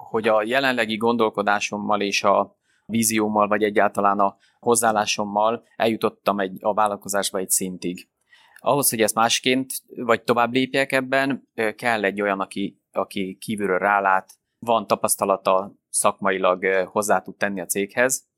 [0.09, 7.37] hogy a jelenlegi gondolkodásommal és a víziómmal, vagy egyáltalán a hozzáállásommal eljutottam egy, a vállalkozásba
[7.37, 8.09] egy szintig.
[8.57, 14.33] Ahhoz, hogy ezt másként, vagy tovább lépjek ebben, kell egy olyan, aki, aki kívülről rálát,
[14.59, 18.29] van tapasztalata, szakmailag hozzá tud tenni a céghez,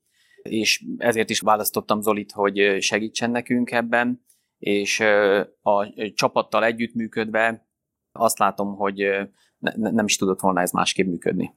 [0.42, 4.24] és ezért is választottam Zolit, hogy segítsen nekünk ebben,
[4.58, 5.00] és
[5.62, 7.68] a csapattal együttműködve
[8.12, 9.04] azt látom, hogy
[9.72, 11.54] ne, nem is tudott volna ez másképp működni.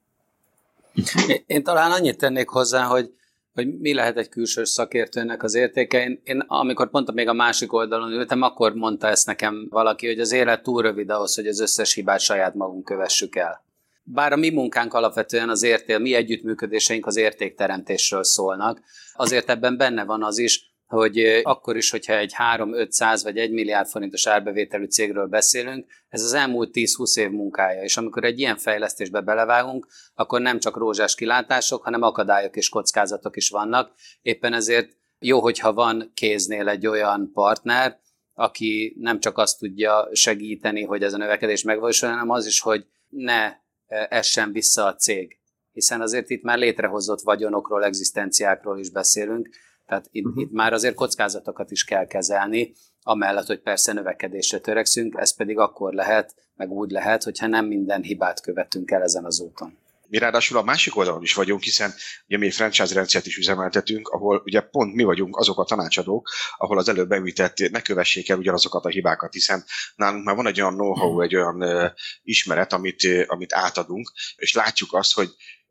[1.46, 3.14] Én talán annyit tennék hozzá, hogy,
[3.54, 6.04] hogy mi lehet egy külső szakértőnek az értéke.
[6.04, 10.20] Én, én amikor pont még a másik oldalon ültem, akkor mondta ezt nekem valaki, hogy
[10.20, 13.66] az élet túl rövid ahhoz, hogy az összes hibát saját magunk kövessük el.
[14.04, 18.82] Bár a mi munkánk alapvetően az érték, mi együttműködéseink az értékteremtésről szólnak,
[19.14, 23.88] azért ebben benne van az is, hogy akkor is, hogyha egy 3-500 vagy 1 milliárd
[23.88, 29.22] forintos árbevételű cégről beszélünk, ez az elmúlt 10-20 év munkája, és amikor egy ilyen fejlesztésbe
[29.22, 33.92] belevágunk, akkor nem csak rózsás kilátások, hanem akadályok és kockázatok is vannak.
[34.22, 38.00] Éppen ezért jó, hogyha van kéznél egy olyan partner,
[38.34, 42.86] aki nem csak azt tudja segíteni, hogy ez a növekedés megvalósuljon, hanem az is, hogy
[43.10, 43.54] ne
[44.10, 45.40] essen vissza a cég.
[45.72, 49.50] Hiszen azért itt már létrehozott vagyonokról, egzisztenciákról is beszélünk,
[49.88, 50.42] tehát itt, uh-huh.
[50.42, 55.94] itt már azért kockázatokat is kell kezelni, amellett, hogy persze növekedésre törekszünk, ez pedig akkor
[55.94, 59.78] lehet, meg úgy lehet, hogyha nem minden hibát követünk el ezen az úton.
[60.10, 61.94] Mi ráadásul a másik oldalon is vagyunk, hiszen
[62.28, 66.78] ugye mi franchise rendszert is üzemeltetünk, ahol ugye pont mi vagyunk azok a tanácsadók, ahol
[66.78, 69.64] az előbb említett ne kövessék el ugyanazokat a hibákat, hiszen
[69.96, 71.92] nálunk már van egy olyan know-how, egy olyan uh,
[72.24, 75.30] ismeret, amit, uh, amit átadunk, és látjuk azt, hogy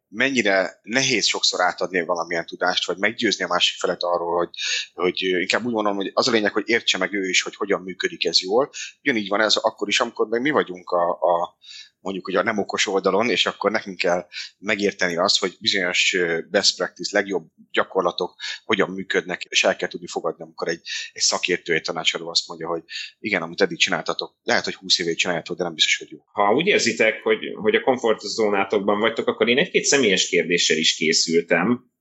[0.08, 4.50] mennyire nehéz sokszor átadni valamilyen tudást, vagy meggyőzni a másik felet arról, hogy,
[4.94, 7.82] hogy inkább úgy mondom, hogy az a lényeg, hogy értse meg ő is, hogy hogyan
[7.82, 8.70] működik ez jól.
[9.02, 11.56] Ugyanígy van ez akkor is, amikor meg mi vagyunk a, a
[12.00, 14.26] mondjuk hogy a nem okos oldalon, és akkor nekünk kell
[14.58, 16.16] megérteni azt, hogy bizonyos
[16.50, 18.34] best practice, legjobb gyakorlatok
[18.64, 20.80] hogyan működnek, és el kell tudni fogadni, amikor egy,
[21.12, 22.82] egy szakértő, egy tanácsadó azt mondja, hogy
[23.18, 26.18] igen, amit eddig csináltatok, lehet, hogy 20 évét csináljátok, de nem biztos, hogy jó.
[26.32, 31.94] Ha úgy érzitek, hogy, hogy a komfortzónátokban vagytok, akkor én egy-két személyes kérdéssel is készültem.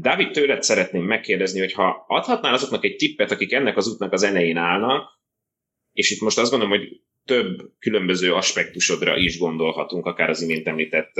[0.00, 4.22] David, tőled szeretném megkérdezni, hogy ha adhatnál azoknak egy tippet, akik ennek az útnak az
[4.22, 5.20] elején állnak,
[5.92, 6.88] és itt most azt gondolom, hogy
[7.24, 11.12] több különböző aspektusodra is gondolhatunk, akár az imént említett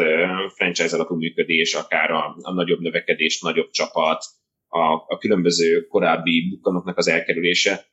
[0.54, 4.24] franchise alapú működés, akár a, a nagyobb növekedés, nagyobb csapat,
[4.68, 7.86] a, a különböző korábbi bukkanoknak az elkerülése.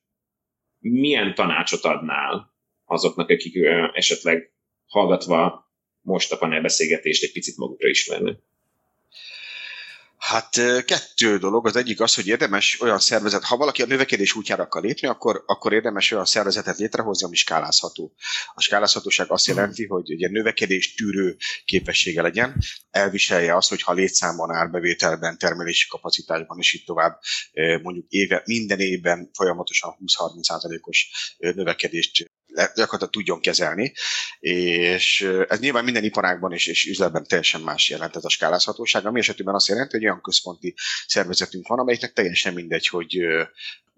[0.79, 2.53] Milyen tanácsot adnál
[2.85, 3.55] azoknak, akik
[3.93, 4.53] esetleg
[4.85, 5.67] hallgatva
[6.01, 8.37] most a panelbeszélgetést egy picit magukra ismernek?
[10.29, 10.49] Hát
[10.85, 11.67] kettő dolog.
[11.67, 15.43] Az egyik az, hogy érdemes olyan szervezet, ha valaki a növekedés útjára akar lépni, akkor,
[15.45, 18.13] akkor érdemes olyan szervezetet létrehozni, ami skálázható.
[18.53, 22.55] A skálázhatóság azt jelenti, hogy egy növekedés tűrő képessége legyen,
[22.89, 27.19] elviselje azt, hogy ha létszámban, árbevételben, termelési kapacitásban és így tovább
[27.81, 33.93] mondjuk éve, minden évben folyamatosan 20-30%-os növekedést gyakorlatilag tudjon kezelni,
[34.39, 39.19] és ez nyilván minden iparágban és, és üzletben teljesen más jelent ez a skálázhatóság, ami
[39.19, 40.73] esetében azt jelenti, hogy olyan központi
[41.07, 43.17] szervezetünk van, amelyiknek teljesen mindegy, hogy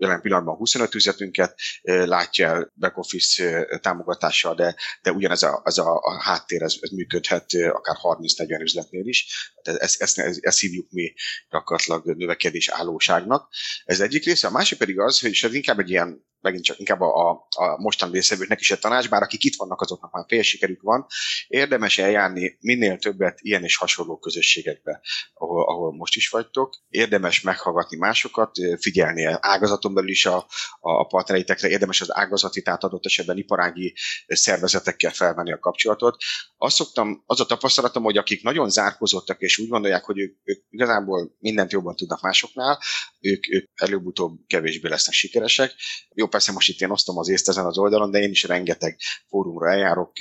[0.01, 5.95] jelen pillanatban 25 üzletünket látja el back office támogatással, de, de ugyanez a, ez a,
[5.95, 9.51] a háttér, ez, ez működhet akár 30-40 üzletnél is.
[9.63, 11.13] Ezt, ezt, ezt, ezt hívjuk mi
[11.49, 13.49] gyakorlatilag növekedés állóságnak.
[13.85, 14.47] Ez egyik része.
[14.47, 17.81] A másik pedig az, hogy ez inkább egy ilyen megint csak inkább a, a, a
[17.81, 21.05] mostani részevőknek is egy tanács, bár akik itt vannak, azoknak már fél sikerük van,
[21.47, 25.01] érdemes eljárni minél többet ilyen és hasonló közösségekbe,
[25.33, 26.75] ahol, ahol most is vagytok.
[26.89, 30.45] Érdemes meghallgatni másokat, figyelni ágazaton belül is a,
[30.79, 33.95] a partnereitekre, érdemes az ágazati, tehát adott esetben iparági
[34.27, 36.15] szervezetekkel felvenni a kapcsolatot.
[36.57, 40.63] Azt szoktam, az a tapasztalatom, hogy akik nagyon zárkozottak, és úgy gondolják, hogy ők, ők
[40.69, 42.79] igazából mindent jobban tudnak másoknál,
[43.19, 45.73] ők, ők előbb-utóbb kevésbé lesznek sikeresek.
[46.13, 48.97] Jó, persze most itt én osztom az észt ezen az oldalon, de én is rengeteg
[49.27, 50.11] fórumra eljárok,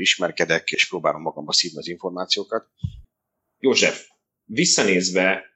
[0.00, 2.66] ismerkedek, és próbálom magamba szívni az információkat.
[3.58, 4.06] József,
[4.44, 5.50] visszanézve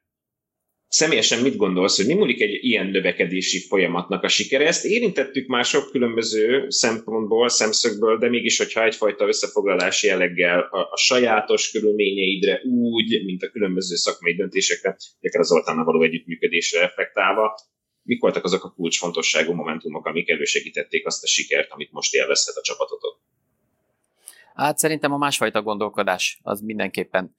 [0.88, 4.66] személyesen mit gondolsz, hogy mi múlik egy ilyen növekedési folyamatnak a sikere?
[4.66, 10.96] Ezt érintettük már sok különböző szempontból, szemszögből, de mégis, hogyha egyfajta összefoglalási jelleggel a, a
[10.96, 17.54] sajátos körülményeidre úgy, mint a különböző szakmai döntésekre, akár az Zoltánnal való együttműködésre reflektálva,
[18.04, 22.62] mik voltak azok a kulcsfontosságú momentumok, amik elősegítették azt a sikert, amit most élvezhet a
[22.62, 23.20] csapatotok?
[24.54, 27.36] Hát szerintem a másfajta gondolkodás az mindenképpen.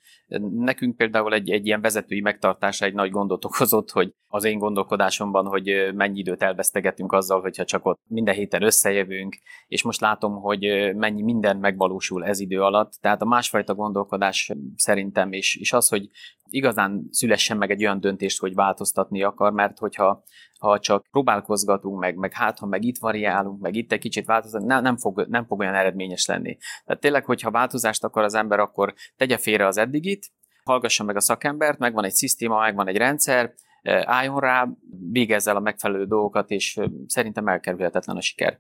[0.52, 5.46] Nekünk például egy, egy ilyen vezetői megtartása egy nagy gondot okozott, hogy az én gondolkodásomban,
[5.46, 9.38] hogy mennyi időt elvesztegetünk azzal, hogyha csak ott minden héten összejövünk,
[9.68, 10.62] és most látom, hogy
[10.96, 12.92] mennyi minden megvalósul ez idő alatt.
[13.02, 16.10] Tehát a másfajta gondolkodás szerintem, és, és az, hogy
[16.56, 20.24] igazán szülessen meg egy olyan döntést, hogy változtatni akar, mert hogyha
[20.60, 24.66] ha csak próbálkozgatunk meg, meg hát, ha meg itt variálunk, meg itt egy kicsit változunk,
[24.66, 26.58] nem, nem, fog, nem fog olyan eredményes lenni.
[26.86, 30.32] Tehát tényleg, hogyha változást akar az ember, akkor tegye félre az eddigit,
[30.64, 33.54] hallgassa meg a szakembert, megvan egy szisztéma, megvan egy rendszer,
[33.84, 34.68] álljon rá,
[35.12, 38.60] végezz el a megfelelő dolgokat, és szerintem elkerülhetetlen a siker.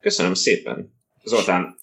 [0.00, 1.00] Köszönöm szépen.
[1.24, 1.74] Zoltán,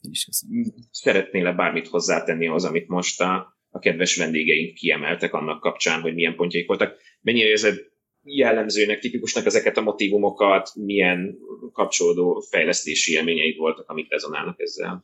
[0.92, 6.36] szeretnél-e bármit hozzátenni ahhoz, amit most a, a kedves vendégeink kiemeltek annak kapcsán, hogy milyen
[6.36, 6.98] pontjaik voltak?
[7.22, 7.78] Mennyire érzed
[8.24, 11.38] jellemzőnek, tipikusnak ezeket a motivumokat, milyen
[11.74, 15.04] kapcsolódó fejlesztési élményeid voltak, amik rezonálnak ezzel?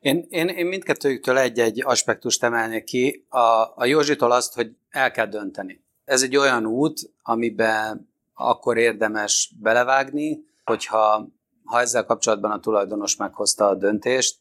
[0.00, 3.24] Én, én, én mindkettőjüktől egy-egy aspektust emelnék ki.
[3.28, 5.84] A, a Józsitól azt, hogy el kell dönteni.
[6.04, 11.28] Ez egy olyan út, amiben akkor érdemes belevágni, hogyha
[11.64, 14.36] ha ezzel kapcsolatban a tulajdonos meghozta a döntést.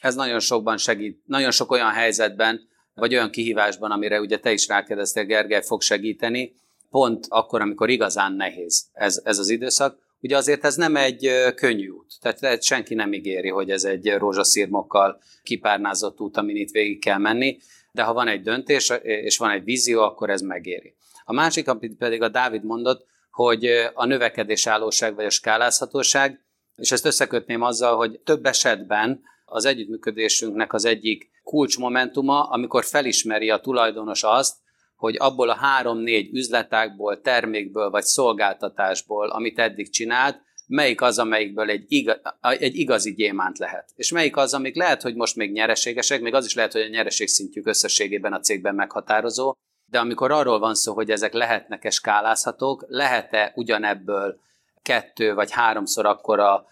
[0.00, 2.68] Ez nagyon sokban segít, nagyon sok olyan helyzetben,
[3.00, 6.54] vagy olyan kihívásban, amire ugye te is rákérdeztél, Gergely, fog segíteni,
[6.90, 9.98] pont akkor, amikor igazán nehéz ez, ez az időszak.
[10.20, 15.20] Ugye azért ez nem egy könnyű út, tehát senki nem ígéri, hogy ez egy rózsaszírmokkal
[15.42, 17.58] kipárnázott út, amin itt végig kell menni,
[17.92, 20.94] de ha van egy döntés és van egy vízió, akkor ez megéri.
[21.24, 26.44] A másik, amit pedig a Dávid mondott, hogy a növekedés állóság vagy a skálázhatóság,
[26.76, 33.60] és ezt összekötném azzal, hogy több esetben az együttműködésünknek az egyik kulcsmomentuma, amikor felismeri a
[33.60, 34.56] tulajdonos azt,
[34.96, 41.84] hogy abból a három-négy üzletákból, termékből vagy szolgáltatásból, amit eddig csinált, melyik az, amelyikből egy,
[41.88, 43.90] igaz, egy igazi gyémánt lehet.
[43.94, 46.88] És melyik az, amik lehet, hogy most még nyereségesek, még az is lehet, hogy a
[46.88, 53.52] nyereségszintjük összességében a cégben meghatározó, de amikor arról van szó, hogy ezek lehetnek-e skálázhatók, lehet-e
[53.54, 54.40] ugyanebből
[54.82, 56.66] kettő vagy háromszor akkora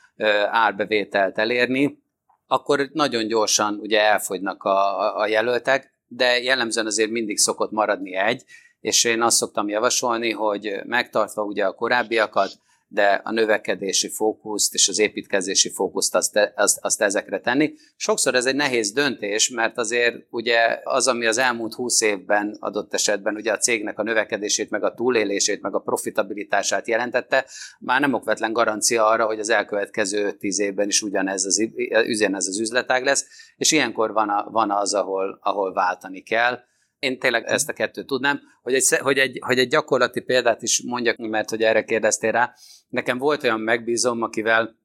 [0.51, 2.03] árbevételt elérni,
[2.49, 8.45] akkor nagyon gyorsan ugye elfogynak a, a jelöltek, de jellemzően azért mindig szokott maradni egy,
[8.81, 12.53] és én azt szoktam javasolni, hogy megtartva ugye a korábbiakat,
[12.91, 17.73] de a növekedési fókuszt és az építkezési fókuszt azt, azt, azt ezekre tenni.
[17.97, 22.95] Sokszor ez egy nehéz döntés, mert azért ugye az, ami az elmúlt húsz évben adott
[22.95, 27.47] esetben ugye a cégnek a növekedését, meg a túlélését, meg a profitabilitását jelentette,
[27.79, 31.69] már nem okvetlen garancia arra, hogy az elkövetkező tíz évben is ugyanez az,
[32.07, 33.27] ugyanez az üzletág lesz,
[33.57, 36.59] és ilyenkor van, a, van az, ahol, ahol váltani kell
[36.99, 40.83] én tényleg ezt a kettőt tudnám, hogy egy, hogy, egy, hogy egy gyakorlati példát is
[40.83, 42.55] mondjak, mert hogy erre kérdeztél rá.
[42.89, 44.77] Nekem volt olyan megbízom, akivel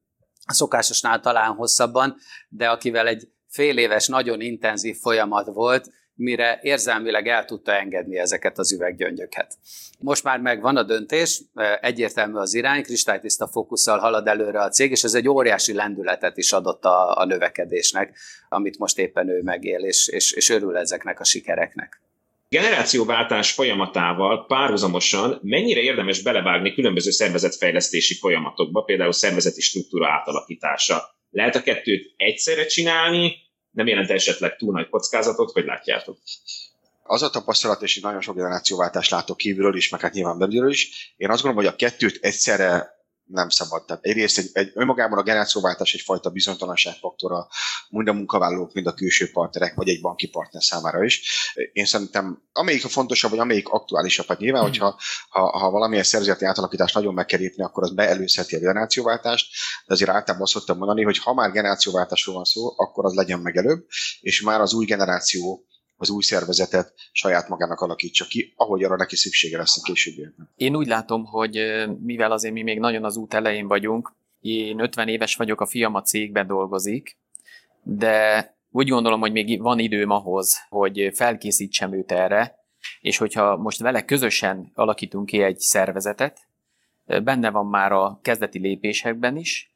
[0.46, 2.16] szokásosnál talán hosszabban,
[2.48, 8.58] de akivel egy fél éves, nagyon intenzív folyamat volt, mire érzelmileg el tudta engedni ezeket
[8.58, 9.56] az üveggyöngyöket.
[9.98, 11.42] Most már megvan a döntés,
[11.80, 16.52] egyértelmű az irány, kristálytiszta fókusszal halad előre a cég, és ez egy óriási lendületet is
[16.52, 21.24] adott a, a növekedésnek, amit most éppen ő megél, és, és, és örül ezeknek a
[21.24, 22.03] sikereknek
[22.54, 31.16] generációváltás folyamatával párhuzamosan mennyire érdemes belevágni különböző szervezetfejlesztési folyamatokba, például szervezeti struktúra átalakítása.
[31.30, 33.32] Lehet a kettőt egyszerre csinálni,
[33.70, 36.18] nem jelent esetleg túl nagy kockázatot, hogy látjátok?
[37.02, 41.14] Az a tapasztalat, és nagyon sok generációváltást látok kívülről is, meg hát nyilván belülről is,
[41.16, 42.93] én azt gondolom, hogy a kettőt egyszerre
[43.24, 43.84] nem szabad.
[43.84, 47.48] Tehát egyrészt egy, egy önmagában a generációváltás egyfajta bizonytalanságfaktora
[47.88, 51.22] mind a munkavállalók, mind a külső partnerek, vagy egy banki partner számára is.
[51.72, 54.64] Én szerintem amelyik a fontosabb, vagy amelyik aktuálisabb, hát nyilván, mm.
[54.64, 59.46] hogyha ha, ha valamilyen szervezeti átalakítást nagyon meg kell akkor az beelőzheti a generációváltást,
[59.86, 63.40] de azért általában azt szoktam mondani, hogy ha már generációváltásról van szó, akkor az legyen
[63.40, 63.86] meg előbb,
[64.20, 65.66] és már az új generáció
[65.96, 70.50] az új szervezetet saját magának alakítsa ki, ahogy arra neki szüksége lesz a későbbiekben.
[70.56, 75.08] Én úgy látom, hogy mivel azért mi még nagyon az út elején vagyunk, én 50
[75.08, 77.18] éves vagyok, a fiam a cégben dolgozik,
[77.82, 82.58] de úgy gondolom, hogy még van időm ahhoz, hogy felkészítsem őt erre,
[83.00, 86.38] és hogyha most vele közösen alakítunk ki egy szervezetet,
[87.04, 89.74] benne van már a kezdeti lépésekben is,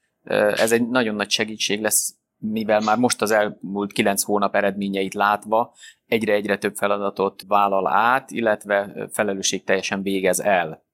[0.54, 5.74] ez egy nagyon nagy segítség lesz mivel már most az elmúlt kilenc hónap eredményeit látva
[6.06, 10.86] egyre-egyre több feladatot vállal át, illetve felelősség teljesen végez el.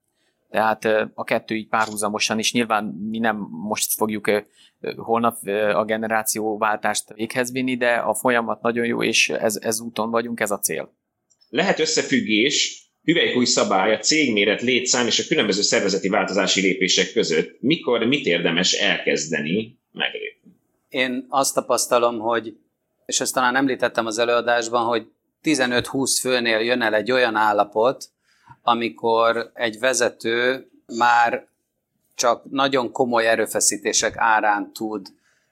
[0.51, 0.85] Tehát
[1.15, 4.31] a kettő így párhuzamosan is nyilván mi nem most fogjuk
[4.97, 5.37] holnap
[5.75, 10.51] a generációváltást véghez vinni, de a folyamat nagyon jó, és ez, ez úton vagyunk, ez
[10.51, 10.95] a cél.
[11.49, 17.57] Lehet összefüggés hüvelykúj szabály, a cégméret, létszám és a különböző szervezeti változási lépések között.
[17.61, 20.34] Mikor, mit érdemes elkezdeni meglépni?
[20.95, 22.57] Én azt tapasztalom, hogy,
[23.07, 25.11] és ezt talán említettem az előadásban, hogy
[25.43, 28.05] 15-20 főnél jön el egy olyan állapot,
[28.63, 30.67] amikor egy vezető
[30.97, 31.47] már
[32.15, 35.07] csak nagyon komoly erőfeszítések árán tud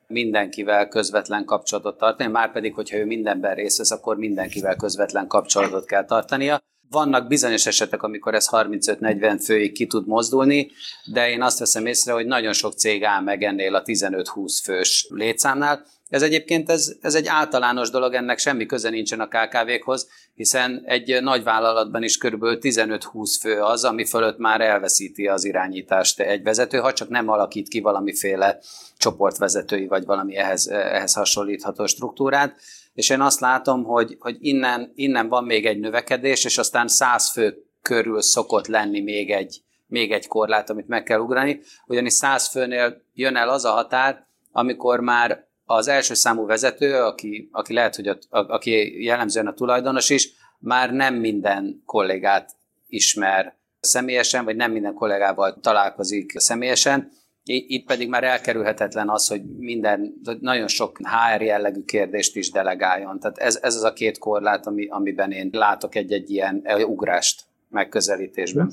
[0.07, 5.85] mindenkivel közvetlen kapcsolatot tartani, már pedig, hogyha ő mindenben részt vesz, akkor mindenkivel közvetlen kapcsolatot
[5.85, 6.63] kell tartania.
[6.93, 10.71] Vannak bizonyos esetek, amikor ez 35-40 főig ki tud mozdulni,
[11.05, 15.07] de én azt veszem észre, hogy nagyon sok cég áll meg ennél a 15-20 fős
[15.11, 20.83] létszámnál, ez egyébként ez, ez egy általános dolog, ennek semmi köze nincsen a KKV-khoz, hiszen
[20.85, 22.43] egy nagy vállalatban is kb.
[22.43, 27.69] 15-20 fő az, ami fölött már elveszíti az irányítást egy vezető, ha csak nem alakít
[27.69, 28.59] ki valamiféle
[28.97, 32.57] csoportvezetői vagy valami ehhez, ehhez hasonlítható struktúrát.
[32.95, 37.31] És én azt látom, hogy, hogy innen, innen van még egy növekedés, és aztán 100
[37.31, 42.49] fő körül szokott lenni még egy, még egy korlát, amit meg kell ugrani, ugyanis 100
[42.49, 47.97] főnél jön el az a határ, amikor már az első számú vezető, aki, aki lehet,
[47.97, 52.51] hogy a, aki jellemzően a tulajdonos is, már nem minden kollégát
[52.87, 57.11] ismer személyesen, vagy nem minden kollégával találkozik személyesen.
[57.45, 63.21] Itt pedig már elkerülhetetlen az, hogy minden, nagyon sok HR jellegű kérdést is delegáljon.
[63.21, 68.73] Tehát ez, ez az a két korlát, ami, amiben én látok egy-egy ilyen ugrást megközelítésben.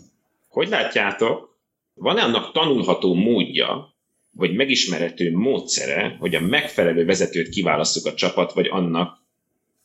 [0.49, 1.57] Hogy látjátok,
[1.93, 3.88] van-e annak tanulható módja,
[4.31, 9.17] vagy megismerhető módszere, hogy a megfelelő vezetőt kiválasztjuk a csapat, vagy annak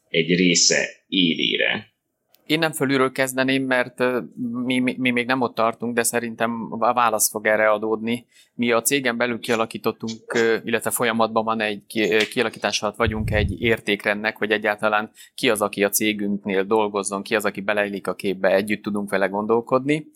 [0.08, 1.93] egy része élére.
[2.46, 4.02] Én nem fölülről kezdeném, mert
[4.64, 8.26] mi, mi, mi még nem ott tartunk, de szerintem a válasz fog erre adódni.
[8.54, 11.82] Mi a cégen belül kialakítottunk, illetve folyamatban van egy
[12.30, 17.44] kialakítás alatt vagyunk egy értékrendnek, hogy egyáltalán ki az, aki a cégünknél dolgozzon, ki az,
[17.44, 20.06] aki beleillik a képbe, együtt tudunk vele gondolkodni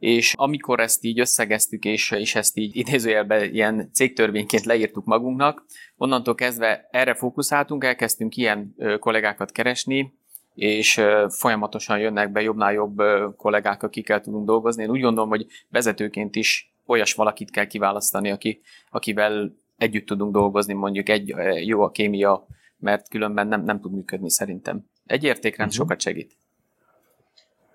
[0.00, 5.64] és amikor ezt így összegeztük, és, és ezt így idézőjelben ilyen cégtörvényként leírtuk magunknak,
[5.96, 10.18] onnantól kezdve erre fókuszáltunk, elkezdtünk ilyen kollégákat keresni,
[10.54, 13.02] és folyamatosan jönnek be jobbnál jobb
[13.36, 14.82] kollégák, akikkel tudunk dolgozni.
[14.82, 20.72] Én úgy gondolom, hogy vezetőként is olyas valakit kell kiválasztani, aki, akivel együtt tudunk dolgozni,
[20.72, 21.34] mondjuk egy
[21.64, 22.46] jó a kémia,
[22.78, 24.84] mert különben nem, nem tud működni szerintem.
[25.06, 25.86] Egy értékrend uh-huh.
[25.86, 26.36] sokat segít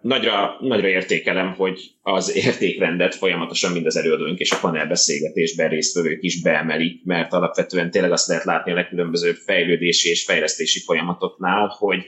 [0.05, 6.41] nagyra, nagyra értékelem, hogy az értékrendet folyamatosan mind az előadóink és a panelbeszélgetésben résztvevők is
[6.41, 12.03] beemelik, mert alapvetően tényleg azt lehet látni a legkülönbözőbb fejlődési és fejlesztési folyamatoknál, hogy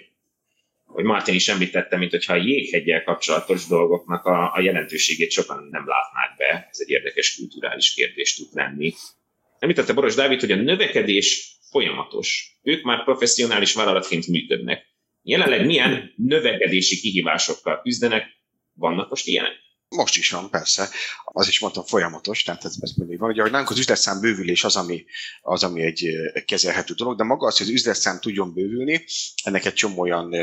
[0.98, 5.88] hogy Martin is említette, mint hogyha a jéghegyel kapcsolatos dolgoknak a, a jelentőségét sokan nem
[5.88, 6.68] látnák be.
[6.70, 8.94] Ez egy érdekes kulturális kérdés tud lenni.
[9.60, 12.58] Említette Boros Dávid, hogy a növekedés folyamatos.
[12.64, 14.86] Ők már professzionális vállalatként működnek
[15.28, 18.24] Jelenleg milyen növekedési kihívásokkal küzdenek?
[18.74, 19.52] Vannak most ilyenek?
[19.90, 20.90] Most is van, persze.
[21.26, 23.30] Az is mondtam folyamatos, tehát ez, ez mindig van.
[23.30, 25.06] Ugye, hogy nálunk az üzletszám bővülés az ami,
[25.42, 26.10] az, ami egy
[26.46, 29.06] kezelhető dolog, de maga az, hogy az üzletszám tudjon bővülni,
[29.44, 30.34] ennek egy csomó olyan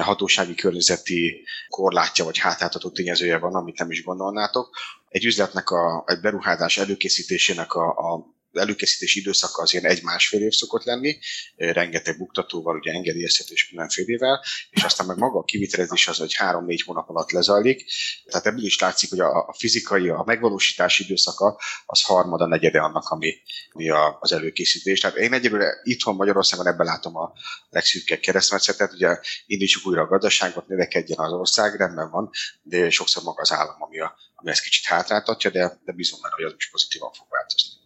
[0.00, 4.76] hatósági környezeti korlátja vagy hátráltató tényezője van, amit nem is gondolnátok.
[5.08, 10.84] Egy üzletnek a, egy beruházás előkészítésének a, a előkészítési időszaka az ilyen egy-másfél év szokott
[10.84, 11.18] lenni,
[11.56, 17.08] rengeteg buktatóval, ugye engedélyeztetés mindenfélével, és aztán meg maga a kivitelezés az, hogy három-négy hónap
[17.08, 17.84] alatt lezajlik.
[18.30, 23.34] Tehát ebből is látszik, hogy a, fizikai, a megvalósítási időszaka az harmada, negyede annak, ami,
[23.72, 25.00] ami a, az előkészítés.
[25.00, 27.32] Tehát én egyelőre itthon Magyarországon ebben látom a
[27.70, 32.30] legszűkebb keresztmetszetet, ugye indítsuk újra a gazdaságot, növekedjen az ország, rendben van,
[32.62, 36.34] de sokszor maga az állam, ami, a, ami ezt kicsit hátráltatja, de, de bízom benne,
[36.34, 37.83] hogy az is pozitívan fog változni.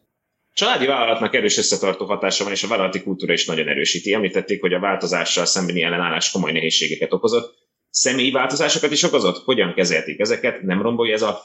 [0.59, 4.13] Családi vállalatnak erős összetartó hatása van, és a vállalati kultúra is nagyon erősíti.
[4.13, 7.55] Említették, hogy a változással szembeni ellenállás komoly nehézségeket okozott.
[7.91, 9.45] Személyi változásokat is okozott?
[9.45, 10.63] Hogyan kezelték ezeket?
[10.63, 11.41] Nem rombolja ez a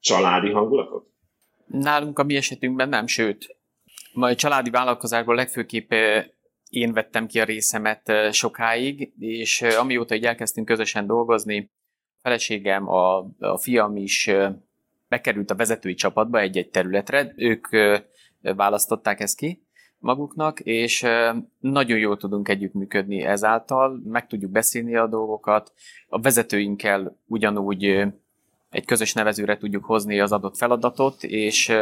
[0.00, 1.06] családi hangulatot?
[1.66, 3.56] Nálunk a mi esetünkben nem, sőt.
[4.12, 5.92] Majd családi vállalkozásból legfőképp
[6.68, 11.70] én vettem ki a részemet sokáig, és amióta így elkezdtünk közösen dolgozni,
[12.14, 14.30] a feleségem, a, a fiam is
[15.08, 17.66] bekerült a vezetői csapatba egy-egy területre, ők
[18.40, 19.62] választották ezt ki
[20.00, 21.06] maguknak, és
[21.58, 25.72] nagyon jól tudunk együttműködni ezáltal, meg tudjuk beszélni a dolgokat,
[26.08, 27.84] a vezetőinkkel ugyanúgy
[28.70, 31.72] egy közös nevezőre tudjuk hozni az adott feladatot, és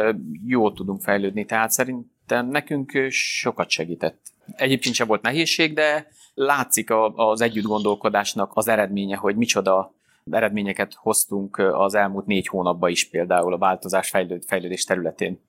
[0.45, 4.19] jól tudunk fejlődni, tehát szerintem nekünk sokat segített.
[4.55, 9.93] Egyébként sem volt nehézség, de látszik az együtt gondolkodásnak az eredménye, hogy micsoda
[10.31, 14.09] eredményeket hoztunk az elmúlt négy hónapban is például a változás
[14.45, 15.39] fejlődés területén.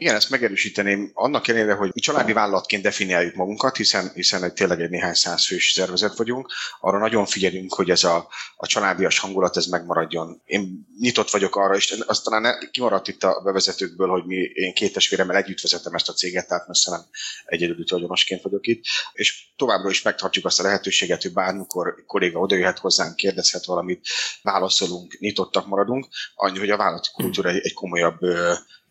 [0.00, 1.10] Igen, ezt megerősíteném.
[1.14, 5.46] Annak ellenére, hogy mi családi vállalatként definiáljuk magunkat, hiszen, hiszen egy tényleg egy néhány száz
[5.46, 10.42] fős szervezet vagyunk, arra nagyon figyelünk, hogy ez a, a családias hangulat ez megmaradjon.
[10.44, 14.92] Én nyitott vagyok arra, és azt talán kimaradt itt a bevezetőkből, hogy mi, én két
[14.92, 17.00] testvéremmel együtt vezetem ezt a céget, tehát messze nem
[17.44, 22.78] egyedüli tulajdonosként vagyok itt, és továbbra is megtartjuk azt a lehetőséget, hogy bármikor kolléga odajöhet
[22.78, 24.08] hozzánk, kérdezhet valamit,
[24.42, 28.18] válaszolunk, nyitottak maradunk, annyi, hogy a vállalati kultúra egy komolyabb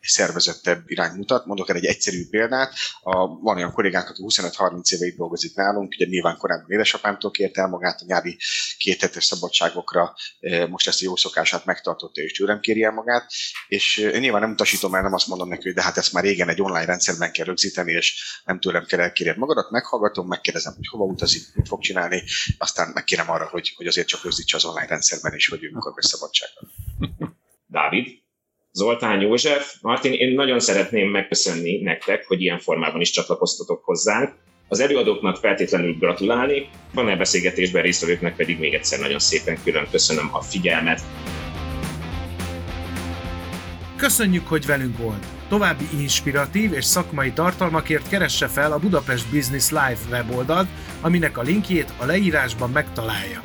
[0.01, 1.45] szervezettebb irány mutat.
[1.45, 2.73] Mondok el egy egyszerű példát.
[3.01, 7.61] A, van olyan kollégánk, aki 25-30 éve itt dolgozik nálunk, ugye nyilván korábban édesapámtól kérte
[7.61, 8.37] el magát a nyári
[8.77, 13.31] két hetes szabadságokra, e, most ezt a jó szokását megtartotta, és tőlem kéri el magát,
[13.67, 16.13] és én e, nyilván nem utasítom el, nem azt mondom neki, hogy de hát ezt
[16.13, 20.73] már régen egy online rendszerben kell rögzíteni, és nem tőlem kell elkérni magadat, meghallgatom, megkérdezem,
[20.75, 22.23] hogy hova utazik, mit fog csinálni,
[22.57, 25.93] aztán megkérem arra, hogy, hogy azért csak rögzítse az online rendszerben is, hogy ő mikor
[25.97, 26.61] szabadságra.
[27.67, 28.27] Dávid?
[28.71, 34.35] Zoltán József, Martin, én nagyon szeretném megköszönni nektek, hogy ilyen formában is csatlakoztatok hozzánk.
[34.67, 40.41] Az előadóknak feltétlenül gratulálni, van-e beszélgetésben résztvevőknek pedig még egyszer nagyon szépen külön köszönöm a
[40.41, 41.01] figyelmet.
[43.95, 45.25] Köszönjük, hogy velünk volt!
[45.47, 50.67] További inspiratív és szakmai tartalmakért keresse fel a Budapest Business Live weboldalt,
[51.01, 53.41] aminek a linkjét a leírásban megtalálja.